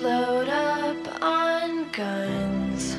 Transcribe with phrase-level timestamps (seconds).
[0.00, 2.94] Load up on guns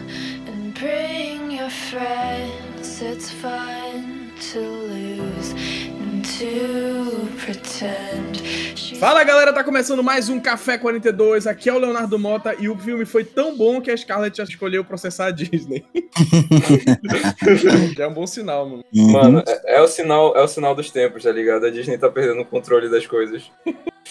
[0.47, 3.01] and bring your friends.
[3.01, 8.41] It's fun to lose and to pretend.
[8.99, 11.47] Fala galera, tá começando mais um Café 42.
[11.47, 14.43] Aqui é o Leonardo Mota e o filme foi tão bom que a Scarlett já
[14.43, 15.85] escolheu processar a Disney.
[17.95, 18.83] já é um bom sinal, mano.
[18.93, 21.65] Mano, é, é o sinal, é o sinal dos tempos, tá ligado?
[21.65, 23.49] A Disney tá perdendo o controle das coisas.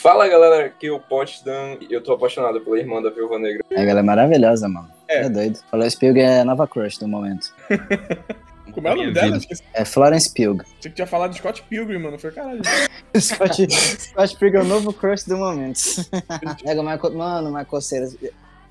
[0.01, 3.65] Fala galera, aqui é o Potsdam e eu tô apaixonado pela irmã da Viúva Negra.
[3.77, 4.89] A ela é maravilhosa, mano.
[5.09, 5.23] É.
[5.23, 5.59] É, doido.
[5.69, 7.53] Falou Spielg é a nova crush do momento.
[8.73, 9.41] Como é o nome dela?
[9.75, 10.61] É Florence Pugh.
[10.61, 12.17] Achei que tinha falado de Scott Pilgrim, mano.
[12.17, 12.61] Foi caralho.
[13.19, 15.81] Scott, Scott Pilgrim é o novo crush do momento.
[16.63, 17.15] Pega o Michael...
[17.15, 18.09] Mano, Michael Cera.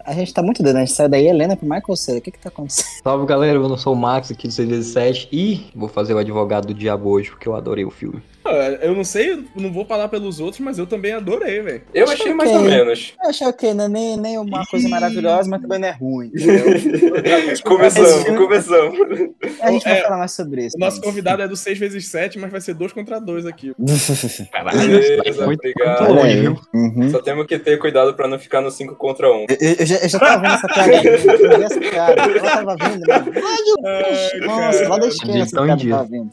[0.07, 2.19] A gente tá muito doido, a gente saiu da Helena pro Michael Cera.
[2.19, 2.85] O que que tá acontecendo?
[3.03, 6.67] Salve galera, eu não sou o Max aqui do 617 e vou fazer o advogado
[6.67, 8.23] do diabo hoje porque eu adorei o filme.
[8.45, 11.81] Ah, Eu não sei, eu não vou falar pelos outros, mas eu também adorei, velho.
[11.93, 12.69] Eu achei mais ou Ok.
[12.69, 13.13] menos.
[13.21, 16.31] Eu achei ok, não é nem, nem uma coisa maravilhosa, mas também não é ruim.
[17.65, 18.97] começamos, começamos.
[19.61, 20.77] A gente vai É, falar mais sobre isso.
[20.77, 23.73] O nosso mas- convidado é do 6x7, mas vai ser 2 contra 2 aqui.
[24.53, 25.99] Caralho, Beleza, muito, obrigado.
[26.07, 26.59] muito longe, viu?
[26.73, 27.09] Uhum.
[27.11, 29.45] Só temos que ter cuidado pra não ficar no 5 contra 1.
[29.59, 30.93] Eu, eu já, eu já tava vendo essa piada.
[31.03, 32.21] Eu vi essa piada.
[32.21, 33.33] Ela tava vindo, mano.
[33.35, 36.31] Ai, Nossa, lá da esquerda essa piada tava vindo.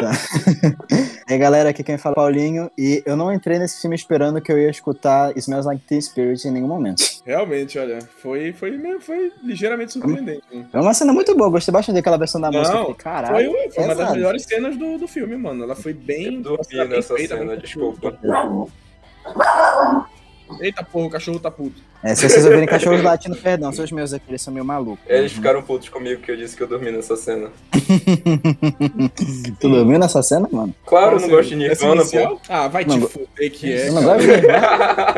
[0.00, 0.10] Tá.
[1.26, 2.70] E aí, galera, aqui quem fala é o Paulinho.
[2.76, 6.46] E eu não entrei nesse filme esperando que eu ia escutar Smells Like Teen Spirit
[6.46, 7.02] em nenhum momento.
[7.24, 10.42] Realmente, olha, foi, foi, foi ligeiramente surpreendente.
[10.52, 10.66] né?
[10.70, 12.74] É uma cena muito boa, gostei bastante daquela versão da música.
[12.74, 15.64] Não, Eu fiquei, Caralho, Foi, foi uma das melhores cenas do, do filme, mano.
[15.64, 16.34] Ela foi bem.
[16.34, 18.18] Eu dormi bem nessa feita, cena, desculpa.
[20.60, 21.80] Eita porra, o cachorro tá puto.
[22.02, 25.04] É, se vocês ouvirem cachorros latindo, perdão, são os meus aqui, eles são meio malucos.
[25.06, 27.50] Eles ficaram putos comigo que eu disse que eu dormi nessa cena.
[29.60, 30.74] Tu dormiu nessa cena, mano?
[30.84, 32.40] Claro, eu Qual não gosto de Nirvana, pô.
[32.48, 33.88] Ah, vai Não te fuder que é.
[33.88, 35.14] Eu não gosto de Nirvana.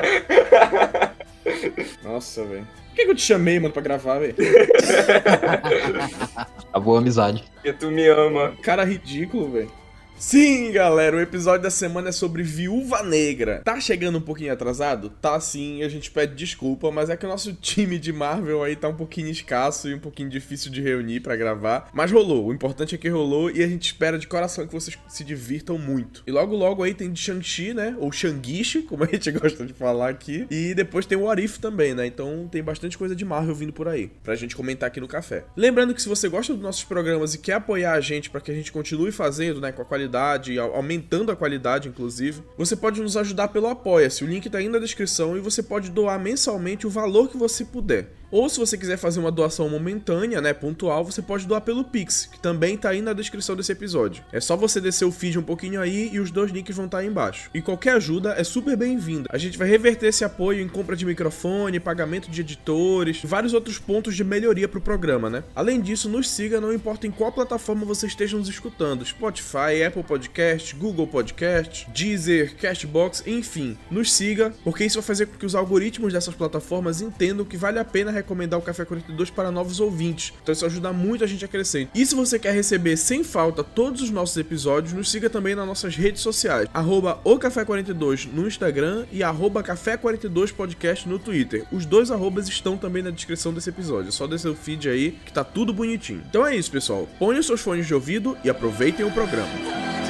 [2.04, 2.66] Nossa, velho.
[2.88, 4.34] Por que, que eu te chamei, mano, pra gravar, velho?
[6.72, 7.44] A boa amizade.
[7.54, 8.52] Porque tu me ama.
[8.62, 9.70] Cara ridículo, velho.
[10.18, 13.60] Sim, galera, o episódio da semana é sobre Viúva Negra.
[13.62, 15.10] Tá chegando um pouquinho atrasado?
[15.10, 18.74] Tá sim, a gente pede desculpa, mas é que o nosso time de Marvel aí
[18.74, 21.90] tá um pouquinho escasso e um pouquinho difícil de reunir pra gravar.
[21.92, 24.98] Mas rolou, o importante é que rolou e a gente espera de coração que vocês
[25.06, 26.22] se divirtam muito.
[26.26, 27.94] E logo logo aí tem de Shang-Chi, né?
[27.98, 30.46] Ou Shang-Chi, como a gente gosta de falar aqui.
[30.50, 32.06] E depois tem o What If também, né?
[32.06, 35.44] Então tem bastante coisa de Marvel vindo por aí, pra gente comentar aqui no café.
[35.54, 38.50] Lembrando que se você gosta dos nossos programas e quer apoiar a gente pra que
[38.50, 40.05] a gente continue fazendo, né, com a qualidade,
[40.52, 44.24] e au- aumentando a qualidade, inclusive, você pode nos ajudar pelo Apoia-se.
[44.24, 47.64] O link tá aí na descrição e você pode doar mensalmente o valor que você
[47.64, 48.12] puder.
[48.30, 52.26] Ou se você quiser fazer uma doação momentânea, né, pontual, você pode doar pelo Pix,
[52.26, 54.24] que também tá aí na descrição desse episódio.
[54.32, 56.98] É só você descer o feed um pouquinho aí e os dois links vão estar
[56.98, 57.50] aí embaixo.
[57.54, 59.28] E qualquer ajuda é super bem-vinda.
[59.32, 63.78] A gente vai reverter esse apoio em compra de microfone, pagamento de editores, vários outros
[63.78, 65.44] pontos de melhoria pro programa, né?
[65.54, 70.02] Além disso, nos siga, não importa em qual plataforma você esteja nos escutando: Spotify, Apple
[70.02, 73.76] Podcast, Google Podcast, Deezer, Castbox, enfim.
[73.90, 77.78] Nos siga, porque isso vai fazer com que os algoritmos dessas plataformas entendam que vale
[77.78, 80.34] a pena recomendar o Café 42 para novos ouvintes.
[80.42, 81.88] Então isso ajuda muito a gente a crescer.
[81.94, 85.66] E se você quer receber sem falta todos os nossos episódios, nos siga também nas
[85.66, 86.68] nossas redes sociais.
[86.74, 91.64] Arroba Café 42 no Instagram e arroba Café 42 Podcast no Twitter.
[91.70, 94.08] Os dois arrobas estão também na descrição desse episódio.
[94.08, 96.22] É só descer o feed aí que tá tudo bonitinho.
[96.28, 97.08] Então é isso, pessoal.
[97.18, 100.05] Ponham seus fones de ouvido e aproveitem o programa.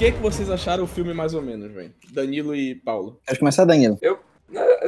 [0.00, 1.92] Que, que vocês acharam o filme mais ou menos, velho?
[2.10, 3.20] Danilo e Paulo.
[3.26, 3.98] Quero começar, Danilo.
[4.02, 4.16] Ah,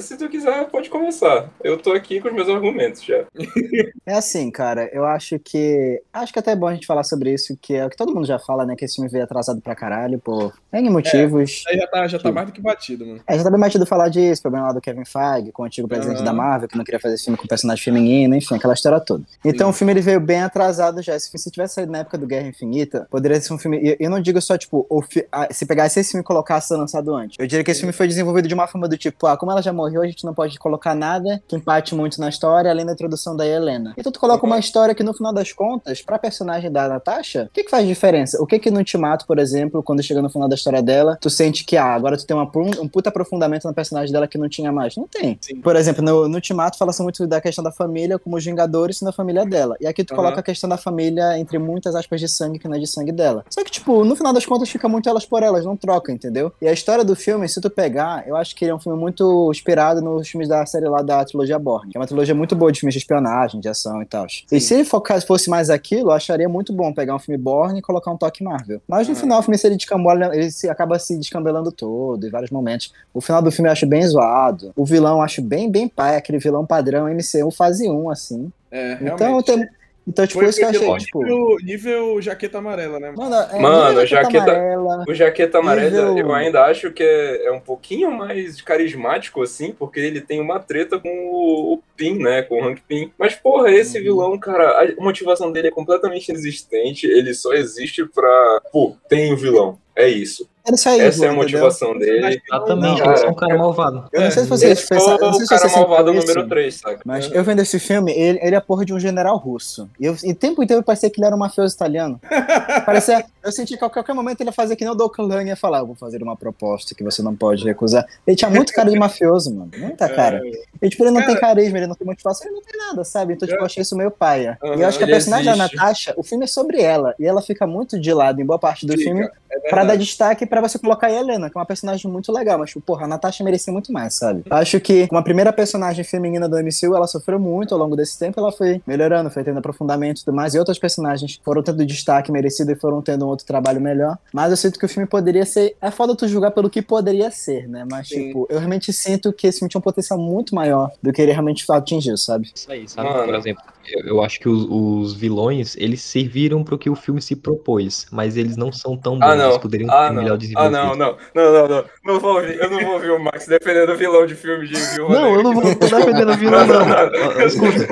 [0.01, 1.49] Se tu quiser, pode começar.
[1.63, 3.25] Eu tô aqui com os meus argumentos já.
[4.05, 6.03] É assim, cara, eu acho que.
[6.13, 8.13] Acho que até é bom a gente falar sobre isso, que é o que todo
[8.13, 8.75] mundo já fala, né?
[8.75, 11.63] Que esse filme veio atrasado pra caralho, por N motivos.
[11.69, 13.21] Aí já tá, já tá mais do que batido, mano.
[13.29, 15.87] É, já tá bem batido falar disso, problema lá do Kevin Feige, com o antigo
[15.87, 16.25] presidente Aham.
[16.25, 19.23] da Marvel, que não queria fazer esse filme com personagem feminino, enfim, aquela história toda.
[19.45, 19.71] Então Sim.
[19.71, 21.15] o filme ele veio bem atrasado já.
[21.15, 23.97] Esse filme, se tivesse saído na época do Guerra Infinita, poderia ser um filme.
[24.01, 27.15] Eu não digo só, tipo, o fi- ah, se pegasse esse filme e colocasse lançado
[27.15, 27.37] antes.
[27.39, 29.63] Eu diria que esse filme foi desenvolvido de uma forma do tipo, ah, como ela
[29.63, 32.93] já morreu a gente não pode colocar nada que empate muito na história, além da
[32.93, 33.95] introdução da Helena.
[33.97, 37.53] Então tu coloca uma história que, no final das contas, pra personagem da Natasha, o
[37.53, 38.41] que que faz diferença?
[38.41, 41.31] O que que no Ultimato, por exemplo, quando chega no final da história dela, tu
[41.31, 42.51] sente que, ah, agora tu tem uma,
[42.81, 44.97] um puta aprofundamento na personagem dela que não tinha mais?
[44.97, 45.39] Não tem.
[45.41, 45.61] Sim.
[45.61, 49.05] Por exemplo, no, no Ultimato fala-se muito da questão da família como os Vingadores e
[49.05, 49.77] na família dela.
[49.81, 50.23] E aqui tu Aham.
[50.23, 53.13] coloca a questão da família entre muitas aspas de sangue que não é de sangue
[53.13, 53.45] dela.
[53.51, 56.53] Só que, tipo, no final das contas fica muito elas por elas, não troca, entendeu?
[56.61, 58.99] E a história do filme, se tu pegar, eu acho que ele é um filme
[58.99, 61.91] muito inspirado nos filmes da série lá da trilogia Borne.
[61.93, 64.27] Que é uma trilogia muito boa de filmes de espionagem, de ação e tal.
[64.51, 67.79] E se ele focasse, fosse mais aquilo, eu acharia muito bom pegar um filme Borne
[67.79, 68.81] e colocar um toque Marvel.
[68.89, 69.17] Mas no Ah.
[69.17, 72.93] final, o filme, se ele descambola, ele se, acaba se descambelando todo, em vários momentos.
[73.15, 74.73] O final do filme eu acho bem zoado.
[74.77, 78.53] O vilão eu acho bem, bem pai, aquele vilão padrão MCU fase 1, assim.
[78.71, 79.69] É, Então, tem,
[80.07, 81.57] então tipo, Foi isso que eu achei, nível, tipo...
[81.65, 83.13] nível, jaqueta amarela, né?
[83.17, 85.05] Mano, é, Mano, jaqueta- amarela.
[85.09, 89.73] O Jaqueta Amarela, Nível- eu ainda acho que é, é um pouquinho mais carismático, assim,
[89.73, 92.43] porque ele tem uma treta com o, o Pin, né?
[92.43, 93.13] Com o Hank Pym.
[93.19, 94.05] Mas, porra, esse Uhum.
[94.05, 97.07] vilão, cara, a motivação dele é completamente inexistente.
[97.07, 98.61] Ele só existe pra.
[98.73, 99.79] Pô, tem o vilão.
[99.95, 100.49] É isso.
[100.65, 101.43] Era isso aí, Essa é a entendeu?
[101.43, 102.41] motivação dele.
[102.49, 104.05] Exatamente, ele é cara, um cara malvado.
[104.13, 105.19] Eu não sei se Ele vocês é pensaram.
[105.19, 107.01] Eu não sei se cara vocês malvado sentiram número isso, 3, saca?
[107.05, 109.91] Mas eu vendo esse filme, ele, ele é porra de um general russo.
[109.99, 112.21] E eu, e o tempo inteiro eu parecia que ele era um mafioso italiano.
[112.87, 115.57] Parecia, eu senti que a qualquer momento ele ia fazer que nem o Dokkan ia
[115.57, 118.07] falar: eu vou fazer uma proposta que você não pode recusar.
[118.27, 119.71] Ele tinha muito cara de mafioso, mano.
[119.77, 120.41] Muita cara.
[120.81, 123.35] E, tipo, ele não tem carisma, ele não tem motivação, ele não tem nada, sabe?
[123.35, 124.59] Então, tipo, eu achei isso meio paia.
[124.63, 125.57] e eu acho que a Ele personagem da.
[125.57, 127.15] Natasha, o filme é sobre ela.
[127.19, 129.97] E ela fica muito de lado em boa parte do Fica, filme É pra dar
[129.97, 132.59] destaque pra você colocar a Helena, que é uma personagem muito legal.
[132.59, 134.43] Mas, tipo, porra, a Natasha merecia muito mais, sabe?
[134.45, 138.19] Eu acho que uma primeira personagem feminina do MCU, ela sofreu muito ao longo desse
[138.19, 140.55] tempo, ela foi melhorando, foi tendo aprofundamento e tudo mais.
[140.55, 144.19] E outras personagens foram tendo destaque merecido e foram tendo um outro trabalho melhor.
[144.31, 145.75] Mas eu sinto que o filme poderia ser.
[145.81, 147.87] É foda tu julgar pelo que poderia ser, né?
[147.91, 148.27] Mas, Sim.
[148.27, 151.33] tipo, eu realmente sinto que esse filme tinha um potencial muito maior do que ele
[151.33, 152.51] realmente atingiu, sabe?
[152.55, 153.09] Isso aí, sabe?
[153.09, 153.25] Mano.
[153.25, 153.63] Por exemplo,
[154.05, 158.37] eu, acho que os, os vilões, eles serviram pro que o filme se propôs, mas
[158.37, 159.45] eles não são tão bons, Ah, não.
[159.47, 160.23] eles poderiam Ah, ser não.
[160.23, 160.79] melhor Ah, desenvolvidos.
[160.79, 161.17] não, não.
[161.35, 161.85] Não, não, não.
[162.05, 164.75] Não vou ouvir, eu não vou ouvir o Max defendendo o vilão de filme de
[164.75, 166.83] Viúva Não, eu não vou tô defendendo o vilão, não.
[166.93, 167.87] Não, Escuta,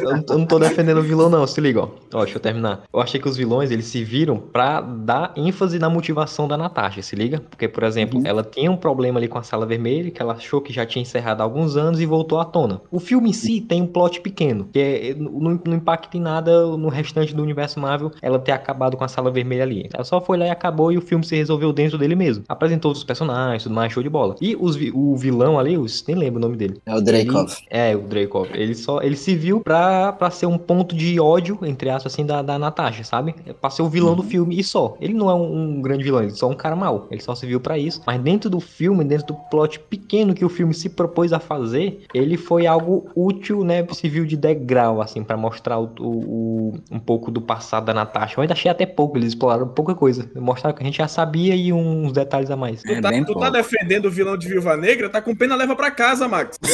[0.00, 1.46] eu não- eu não tô defendendo o vilão, não.
[1.46, 1.88] Se liga, ó.
[2.14, 2.82] Ó, deixa eu terminar.
[2.92, 7.02] Eu achei que os vilões, eles se viram pra dar ênfase na motivação da Natasha,
[7.02, 7.40] se liga?
[7.50, 10.60] Porque, por exemplo, ela tinha um problema ali com a Sala Vermelha, que ela achou
[10.60, 12.80] que já tinha encerrado há alguns anos e voltou à tona.
[12.90, 16.66] O filme em si tem um plot pequeno, que é, não, não impacta em nada
[16.76, 19.88] no restante do universo Marvel ela ter acabado com a Sala Vermelha ali.
[19.92, 22.44] Ela só foi lá e acabou e o filme se resolveu dentro dele mesmo.
[22.48, 24.36] Apresentou os personagens, tudo mais, show de bola.
[24.40, 26.80] E os o vilão ali, os, nem lembro o nome dele.
[26.86, 27.52] É o Dreykov.
[27.70, 28.48] É, o Dreykov.
[28.52, 32.24] Ele só ele se viu pra, pra ser um ponto de ódio, entre aspas, assim,
[32.24, 33.34] da, da Natasha, sabe?
[33.60, 34.96] Pra ser o vilão do filme e só.
[35.00, 37.06] Ele não é um, um grande vilão, ele é só um cara mau.
[37.10, 38.02] Ele só se viu pra isso.
[38.06, 42.02] Mas dentro do filme, dentro do plot pequeno que o filme se propôs a fazer,
[42.12, 43.86] ele foi algo útil, né?
[43.92, 47.94] Se viu de degrau, assim, pra mostrar o, o- o- um pouco do passado da
[47.94, 48.34] Natasha.
[48.38, 50.30] Eu ainda achei até pouco, eles exploraram pouca coisa.
[50.34, 52.82] Mostraram que a gente já sabia e uns detalhes a mais.
[52.82, 55.54] Tu, É tá, bem tu tá defendendo o vilão de Viúva Negra, tá com pena,
[55.56, 56.58] leva pra casa, Max.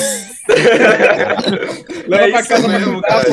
[2.06, 3.24] leva É pra casa mesmo, pra cara.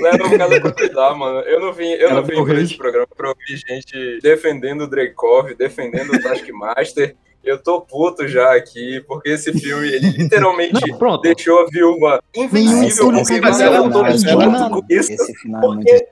[0.00, 1.40] Leva o cara pra cuidar, mano.
[1.40, 4.86] Eu não vim, eu Ela não vim por esse programa pra ouvir gente defendendo o
[4.88, 7.14] Dreykov, defendendo o Taskmaster.
[7.42, 12.86] Eu tô puto já aqui, porque esse filme, ele literalmente Não, deixou a viúva invencível,
[12.88, 13.00] esse,
[13.32, 15.12] porque mas não não tô tá puto com isso.
[15.12, 15.84] esse final é muito.
[15.86, 16.08] Porque,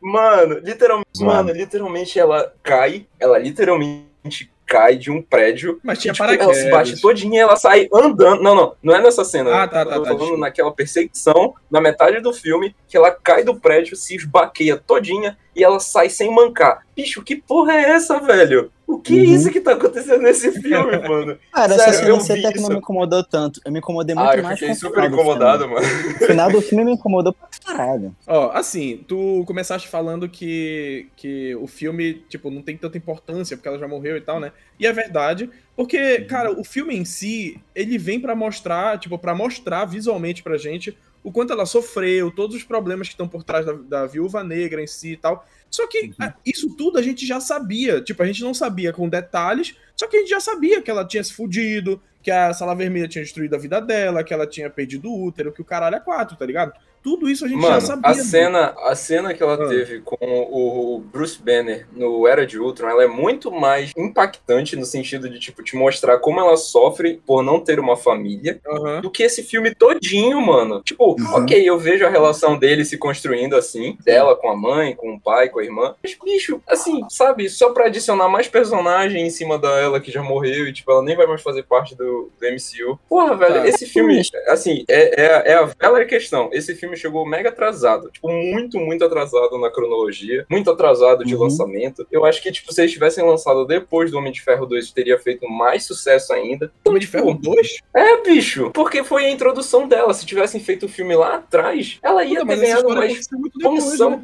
[0.00, 1.34] mano, literalmente, Zoado.
[1.34, 5.78] mano, literalmente ela cai, ela literalmente cai de um prédio.
[5.84, 7.00] Mas tinha e, tipo, ela se bate paraquedas.
[7.00, 8.42] todinha e ela sai andando.
[8.42, 9.62] Não, não, não é nessa cena.
[9.62, 10.40] Ah, tá, tá, Eu tô tá, falando desculpa.
[10.40, 15.62] naquela perseguição, na metade do filme, que ela cai do prédio, se esbaqueia todinha e
[15.62, 16.86] ela sai sem mancar.
[16.96, 18.72] Bicho, que porra é essa, velho?
[18.94, 19.34] O que é Uhum.
[19.34, 21.38] isso que tá acontecendo nesse filme, mano?
[21.52, 23.60] Cara, Sério, essa cena até que não me incomodou tanto.
[23.64, 25.74] Eu me incomodei muito Ah, eu mais fiquei com o super final do incomodado, filme.
[25.74, 25.86] mano.
[26.20, 28.14] O final do filme me incomodou pra caralho.
[28.26, 33.68] Ó, assim, tu começaste falando que, que o filme, tipo, não tem tanta importância porque
[33.68, 34.52] ela já morreu e tal, né?
[34.78, 39.34] E é verdade, porque, cara, o filme em si, ele vem pra mostrar, tipo, pra
[39.34, 43.64] mostrar visualmente pra gente o quanto ela sofreu, todos os problemas que estão por trás
[43.64, 45.46] da, da viúva negra em si e tal.
[45.70, 48.00] Só que ah, isso tudo a gente já sabia.
[48.00, 51.06] Tipo, a gente não sabia com detalhes, só que a gente já sabia que ela
[51.06, 54.68] tinha se fudido, que a Sala Vermelha tinha destruído a vida dela, que ela tinha
[54.68, 56.72] perdido o útero, que o caralho é quatro, tá ligado?
[57.02, 58.10] Tudo isso a gente Mano, já sabia.
[58.10, 59.68] a cena, a cena que ela Ah.
[59.68, 64.84] teve com o Bruce Banner no Era de Ultron, ela é muito mais impactante no
[64.84, 69.00] sentido de, tipo, te mostrar como ela sofre por não ter uma família Aham.
[69.00, 70.82] do que esse filme todinho, mano.
[70.82, 71.42] Tipo, Uhum.
[71.42, 75.20] ok, eu vejo a relação dele se construindo assim, dela com a mãe, com o
[75.20, 75.94] pai, com a irmã.
[76.02, 80.66] Mas, bicho, assim, sabe, só pra adicionar mais personagem em cima dela que já morreu
[80.68, 82.98] e, tipo, ela nem vai mais fazer parte do, do MCU.
[83.08, 83.66] Porra, velho, Tá.
[83.68, 86.48] esse filme, assim, é, é, é a velha questão.
[86.52, 88.10] Esse filme chegou mega atrasado.
[88.10, 90.46] Tipo, muito, muito atrasado na cronologia.
[90.50, 91.42] Muito atrasado de Uhum.
[91.42, 92.06] lançamento.
[92.10, 95.18] Eu acho que, tipo, se eles tivessem lançado depois do Homem de Ferro 2, teria
[95.18, 96.72] feito mais sucesso ainda.
[96.86, 97.78] Homem de Ferro 2?
[97.94, 100.12] É, bicho, porque foi a introdução dela.
[100.14, 104.22] Se tivessem feito o filme lá atrás, ela ia Puta, ter ganhado mais depois, né?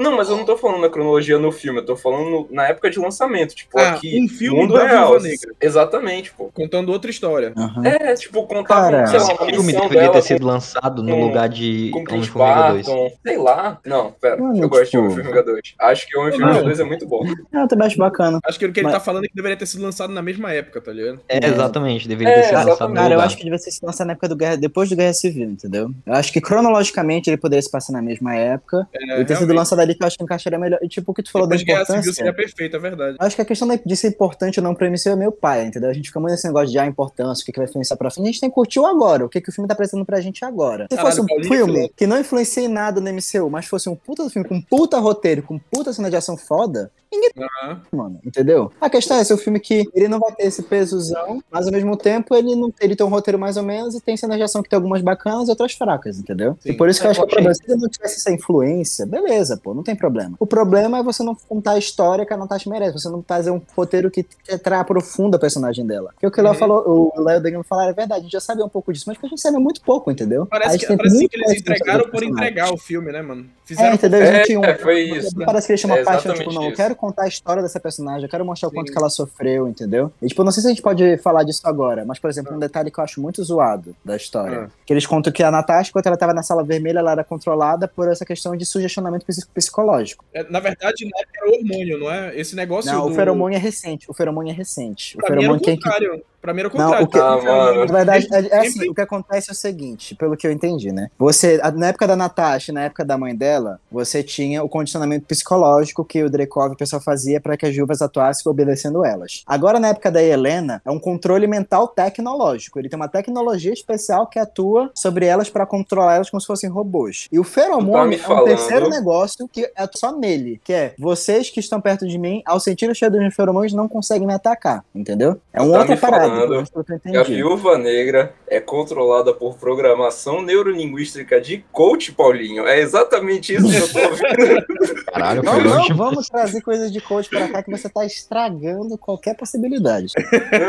[0.00, 2.90] Não, mas eu não tô falando na cronologia no filme, eu tô falando na época
[2.90, 3.54] de lançamento.
[3.54, 4.20] Tipo, Ah, aqui.
[4.20, 5.10] um filme mundo da real.
[5.10, 5.54] Viúva Negra.
[5.60, 6.50] Exatamente, pô.
[6.54, 7.52] Contando outra história.
[7.56, 7.86] Aham.
[7.86, 11.20] É, tipo, contar Cara, sei lá, Esse filme deveria dela ter sido lançado no com-
[11.26, 12.86] lugar de Homem-Formiga 2.
[12.86, 13.12] Barton.
[13.22, 13.78] Sei lá.
[13.84, 14.36] Não, pera.
[14.40, 15.60] Mano, eu gosto de tipo- Homem-Formiga 2.
[15.78, 16.64] Acho que o Homem-Formiga Não.
[16.64, 17.22] 2 é muito bom.
[17.52, 18.38] Eu também acho bacana.
[18.44, 20.22] Acho que o que ele Mas- tá falando é que deveria ter sido lançado na
[20.22, 21.20] mesma época, tá ligado?
[21.28, 23.02] É, exatamente, deveria É, ter sido lançado no exatamente.
[23.02, 25.12] Cara, eu acho que devia ser se lançado na época do Guerra, depois do Guerra
[25.12, 25.90] Civil, entendeu?
[26.06, 28.86] Eu acho que cronologicamente ele poderia se passar na mesma época.
[28.94, 30.78] É, e ter sido lançado ali que eu acho que encaixaria melhor.
[30.82, 32.14] E tipo, o que tu falou Depois da de Guerra Civil importância.
[32.14, 33.16] seria perfeito, é verdade.
[33.18, 35.90] Acho que a questão de ser importante ou não pra MCU é meio pai, entendeu?
[35.90, 38.10] A gente fica muito nesse negócio de ah, importância, o que, que vai influenciar pra
[38.10, 38.24] frente.
[38.26, 40.20] A gente tem que curtir o agora, o que, que o filme tá apresentando pra
[40.20, 40.84] gente agora.
[40.90, 41.90] Se Caralho, fosse um Paulinho filme falou.
[41.96, 45.42] que não influencia em nada no MCU, mas fosse um puta filme com puta roteiro,
[45.42, 46.90] com puta cena de ação foda,
[47.36, 47.80] Aham.
[47.92, 48.70] mano, entendeu?
[48.80, 51.66] A questão é esse é um filme que ele não vai ter esse pesozão, mas
[51.66, 54.36] ao mesmo tempo ele não ele tem um roteiro mais ou menos e tem cenas
[54.36, 56.56] de ação que tem algumas bacanas e outras fracas, entendeu?
[56.60, 56.70] Sim.
[56.70, 58.30] E por isso que eu É, acho que o problema, se ele não tivesse essa
[58.32, 60.34] influência, beleza, pô, não tem problema.
[60.38, 63.50] O problema é você não contar a história que a Natasha merece, você não fazer
[63.50, 66.10] um roteiro que, que tra- aprofunda a personagem dela.
[66.12, 66.58] Porque o que o Léo Uhum.
[66.58, 69.16] falou, o Léo Degano falou é verdade, a gente já sabia um pouco disso, mas
[69.22, 70.46] a gente sabe muito pouco, entendeu?
[70.46, 73.42] Parece que, parece que eles entregaram por entregar o filme, né, mano?
[73.42, 74.18] É, Fizeram entendeu?
[74.20, 75.34] Eles não É, tinham- é, foi isso.
[75.44, 76.76] Parece que eles chamam É paixão, tipo, não, eu isso.
[76.76, 80.12] quero contar a história dessa personagem, eu quero mostrar o quanto que ela sofreu, entendeu?
[80.20, 82.58] E, tipo, não sei se a gente pode falar disso agora, mas, por exemplo, um
[82.58, 84.64] detalhe que eu acho muito zoado da história.
[84.64, 84.70] Ah.
[84.84, 87.86] Que eles contam que a Natasha, quando ela tava na sala vermelha, ela era controlada
[87.86, 90.24] por essa questão de sugestionamento psi- psicológico.
[90.32, 92.38] É, Na verdade, na época era o hormônio, não é?
[92.38, 93.12] Esse negócio Não, do...
[93.12, 94.10] o feromônio é recente.
[94.10, 95.16] O feromônio é recente.
[95.16, 96.24] O Pra mim era o feromônio quem que contrário.
[96.40, 97.06] Pra mim era o Não, contrário.
[97.06, 97.84] o que- Ah, mano.
[97.86, 100.90] Na verdade, é, é assim, o que acontece é o seguinte, pelo que eu entendi,
[100.90, 101.08] né?
[101.18, 104.68] Você, a- na época da Natasha, e na época da mãe dela, você tinha o
[104.68, 109.04] condicionamento psicológico que o Drekov e o pessoal fazia para que as Juvas atuassem obedecendo
[109.04, 109.42] elas.
[109.46, 112.78] Agora, na época da Helena, é um controle mental tecnológico.
[112.78, 116.70] Ele tem uma tecnologia especial que atua sobre elas para controlar elas como se fossem
[116.70, 117.28] robôs.
[117.30, 120.94] E o tá feromônio me é um terceiro negócio que é só nele, que é
[120.98, 124.32] vocês que estão perto de mim, ao sentir o cheiro dos feromônios, não conseguem me
[124.34, 125.38] atacar, entendeu?
[125.52, 131.40] É uma tá outra parada, falando que a viúva negra é controlada por programação neurolinguística
[131.40, 132.66] de coach, Paulinho.
[132.66, 135.04] É exatamente isso que eu tô vendo.
[135.10, 139.36] Caralho, Não, não, vamos trazer coisas de coach pra cá que você tá estragando qualquer
[139.36, 140.12] possibilidade.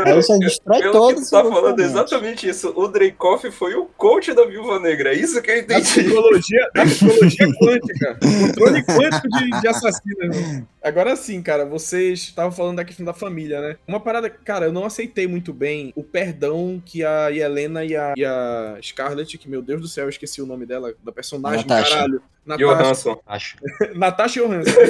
[0.05, 2.73] Aí você destrói Pelo tu tá falando, é exatamente isso.
[2.75, 5.13] O Dreykov foi o coach da viúva negra.
[5.13, 5.81] É isso que eu Da entendi.
[6.03, 8.17] psicologia, da psicologia quântica.
[8.21, 10.37] Controle quântico de, de assassinos.
[10.37, 10.63] né?
[10.83, 13.75] Agora sim, cara, vocês estavam falando da questão da família, né?
[13.87, 18.13] Uma parada, cara, eu não aceitei muito bem o perdão que a Helena e a,
[18.15, 21.65] e a Scarlett, que meu Deus do céu, eu esqueci o nome dela, da personagem,
[21.67, 21.95] Natasha.
[21.95, 22.21] caralho.
[22.45, 22.65] Natasha.
[22.65, 23.21] Johansson.
[23.27, 23.57] Acho.
[23.95, 24.71] Natasha Johansson.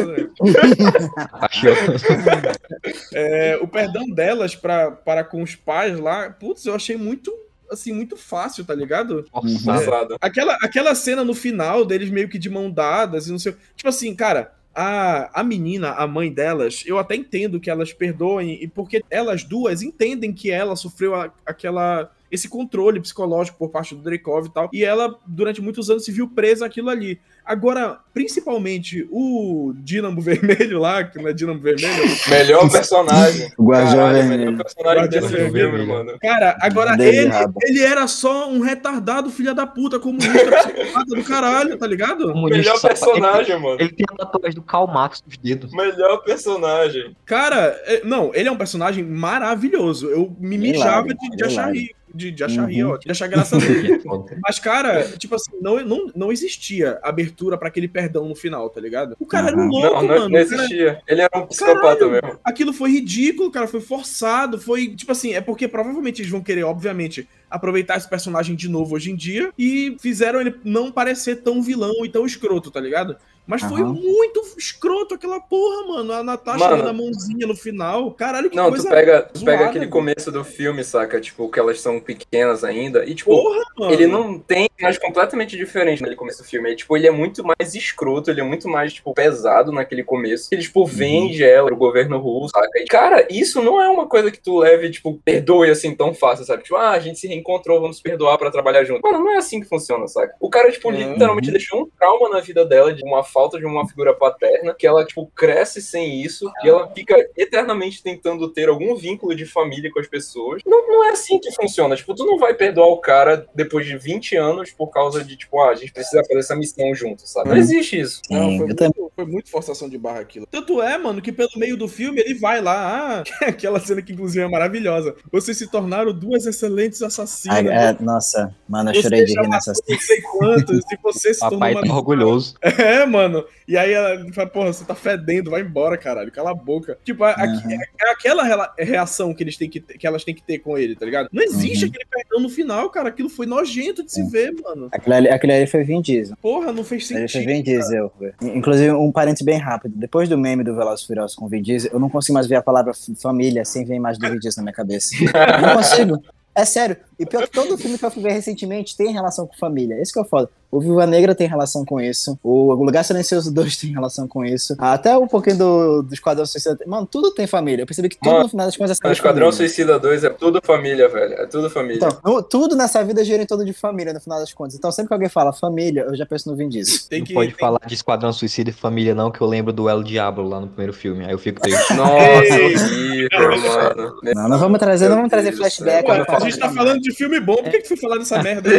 [3.13, 7.31] É, o perdão delas pra, para com os pais lá, putz, eu achei muito,
[7.69, 9.25] assim, muito fácil, tá ligado?
[9.31, 9.65] Forçado.
[9.65, 10.17] Passado.
[10.19, 13.55] Aquela, aquela cena no final deles meio que de mão dadas e não sei.
[13.75, 18.61] Tipo assim, cara, a, a menina, a mãe delas, eu até entendo que elas perdoem,
[18.63, 22.11] e porque elas duas entendem que ela sofreu a- aquela.
[22.31, 24.69] Esse controle psicológico por parte do Dreykov e tal.
[24.71, 27.19] E ela, durante muitos anos, se viu presa aquilo ali.
[27.45, 32.03] Agora, principalmente o Dínamo Vermelho lá, que não é Dínamo Vermelho.
[32.29, 33.51] Melhor personagem.
[33.57, 34.51] O Guardião Caralho, Vermelho.
[34.51, 35.87] melhor personagem Guardião desse filme, Vermelho.
[35.87, 36.17] mano.
[36.21, 37.29] Cara, agora ele,
[37.63, 42.33] ele era só um retardado filha da puta, comunista, psicopata do caralho, tá ligado?
[42.35, 43.77] Melhor personagem, mano.
[43.79, 45.71] Ele, tem a tatuagem do Karl Marx nos dedos.
[45.73, 47.15] Melhor personagem.
[47.25, 50.07] Cara, é- não, ele é um personagem maravilhoso.
[50.09, 51.95] Eu me mijava de, de achar hilário.
[52.11, 52.17] Rir.
[52.17, 52.91] De, de achar rir, Uhum.
[52.91, 53.99] ó, de achar graça dele.
[54.03, 54.37] Foda.
[54.43, 58.79] Mas, cara, tipo assim, não, não, não existia abertura pra aquele perdão no final, tá
[58.81, 59.15] ligado?
[59.19, 59.69] O cara era um Uhum.
[59.69, 60.19] louco, Não, não, mano.
[60.19, 61.01] não O cara- existia.
[61.07, 62.11] Ele era um psicopata Caralho.
[62.11, 62.39] mesmo.
[62.43, 66.63] aquilo foi ridículo, cara, foi forçado, foi, tipo assim, é porque provavelmente eles vão querer,
[66.63, 71.61] obviamente, aproveitar esse personagem de novo hoje em dia e fizeram ele não parecer tão
[71.61, 73.15] vilão e tão escroto, tá ligado?
[73.47, 73.93] Mas foi Aham.
[73.93, 76.13] muito escroto aquela porra, mano.
[76.13, 76.77] A Natasha Mano.
[76.77, 78.11] dando a mãozinha no final.
[78.13, 79.91] Caralho, que Não, coisa tu pega, tu pega zoada, aquele velho.
[79.91, 81.19] começo do filme, saca?
[81.19, 83.03] Tipo, que elas são pequenas ainda.
[83.03, 83.91] E, tipo, Porra, mano.
[83.93, 86.71] ele não tem, mas completamente diferente naquele começo do filme.
[86.71, 90.47] É, tipo, ele é muito mais escroto, ele é muito mais, tipo, pesado naquele começo.
[90.51, 92.79] Ele, tipo, vende ela pro governo russo, saca?
[92.79, 96.45] E, cara, isso não é uma coisa que tu leve, tipo, perdoe assim tão fácil,
[96.45, 96.63] sabe?
[96.63, 99.01] Tipo, ah, a gente se reencontrou, vamos perdoar pra trabalhar junto.
[99.01, 100.35] Mano, não é assim que funciona, saca?
[100.39, 101.11] O cara, tipo, Uhum.
[101.13, 104.85] literalmente deixou um trauma na vida dela, de uma falta de uma figura paterna, que
[104.85, 109.91] ela, tipo, cresce sem isso, e ela fica eternamente tentando ter algum vínculo de família
[109.91, 110.61] com as pessoas.
[110.65, 111.95] Não, não é assim que funciona.
[111.95, 115.59] Tipo, tu não vai perdoar o cara depois de 20 anos por causa de, tipo,
[115.61, 117.49] ah, a gente precisa fazer essa missão junto, sabe?
[117.49, 117.61] Não Uhum.
[117.61, 118.21] existe isso.
[118.29, 120.47] Não, Sim, foi eu muito, foi muito forçação de barra aquilo.
[120.49, 124.13] Tanto é, mano, que pelo meio do filme ele vai lá, ah, aquela cena que
[124.13, 125.15] inclusive é maravilhosa.
[125.31, 127.57] Vocês se tornaram duas excelentes assassinas.
[127.57, 130.97] Ai, é, nossa, mano, eu Você chorei de rir nessa matou não sei quantos, e
[131.03, 131.81] você se tornou Papai uma...
[131.87, 132.55] tá orgulhoso.
[132.81, 133.43] É, mano.
[133.67, 136.97] E aí ela fala, porra, você tá fedendo, vai embora, caralho, cala a boca.
[137.03, 137.71] Tipo, a- Uhum.
[138.01, 140.77] é aquela rela- reação que, eles têm que, ter- que elas têm que ter com
[140.77, 141.29] ele, tá ligado?
[141.31, 141.91] Não existe Uhum.
[141.91, 143.09] aquele perdão no final, cara.
[143.09, 144.89] Aquilo foi nojento de se ver, mano.
[144.91, 146.35] Aquele ali, foi Vin Diesel.
[146.41, 147.47] Porra, não fez Ele foi sentido.
[147.47, 148.11] Vin Diesel.
[148.41, 149.93] Inclusive, um parente bem rápido.
[149.95, 152.61] Depois do meme do Velozes Furiosos com Vin Diesel, eu não consigo mais ver a
[152.61, 155.15] palavra família sem ver a imagem do Vin Diesel na minha cabeça.
[155.15, 156.23] Eu não consigo.
[156.53, 156.97] É sério.
[157.21, 159.95] E pior que todo filme que eu fui ver recentemente tem relação com família.
[160.01, 160.49] Esse que é o foda.
[160.71, 162.39] O Viúva Negra tem relação com isso.
[162.41, 164.73] O Lugar Silencioso 2 tem relação com isso.
[164.79, 166.77] Até um pouquinho do, do Esquadrão Suicida.
[166.87, 167.83] Mano, tudo tem família.
[167.83, 169.67] Eu percebi que tudo Mano, no final das contas é O Esquadrão família.
[169.67, 171.33] Suicida 2 é tudo família, velho.
[171.33, 171.97] É tudo família.
[171.97, 174.75] Então, no- tudo nessa vida gira em torno de família, no final das contas.
[174.75, 176.99] Então, sempre que alguém fala família, eu já penso no Vin Diesel.
[177.09, 179.73] Tem Não que, pode tem- falar de Esquadrão Suicida e Família, não, que eu lembro
[179.73, 181.25] do El Diablo lá no primeiro filme.
[181.25, 181.93] Aí eu fico triste.
[181.95, 182.73] Nossa, Ei.
[183.27, 184.13] horrível, mano.
[184.23, 186.05] Não, não vamos trazer, não vamos trazer Deus flashback.
[186.05, 188.41] Pô, não a gente tá falando de filme bom, por que, que foi falar dessa
[188.43, 188.69] merda?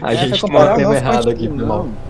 [0.00, 2.09] A É, gente no o tema nosso errado aqui, o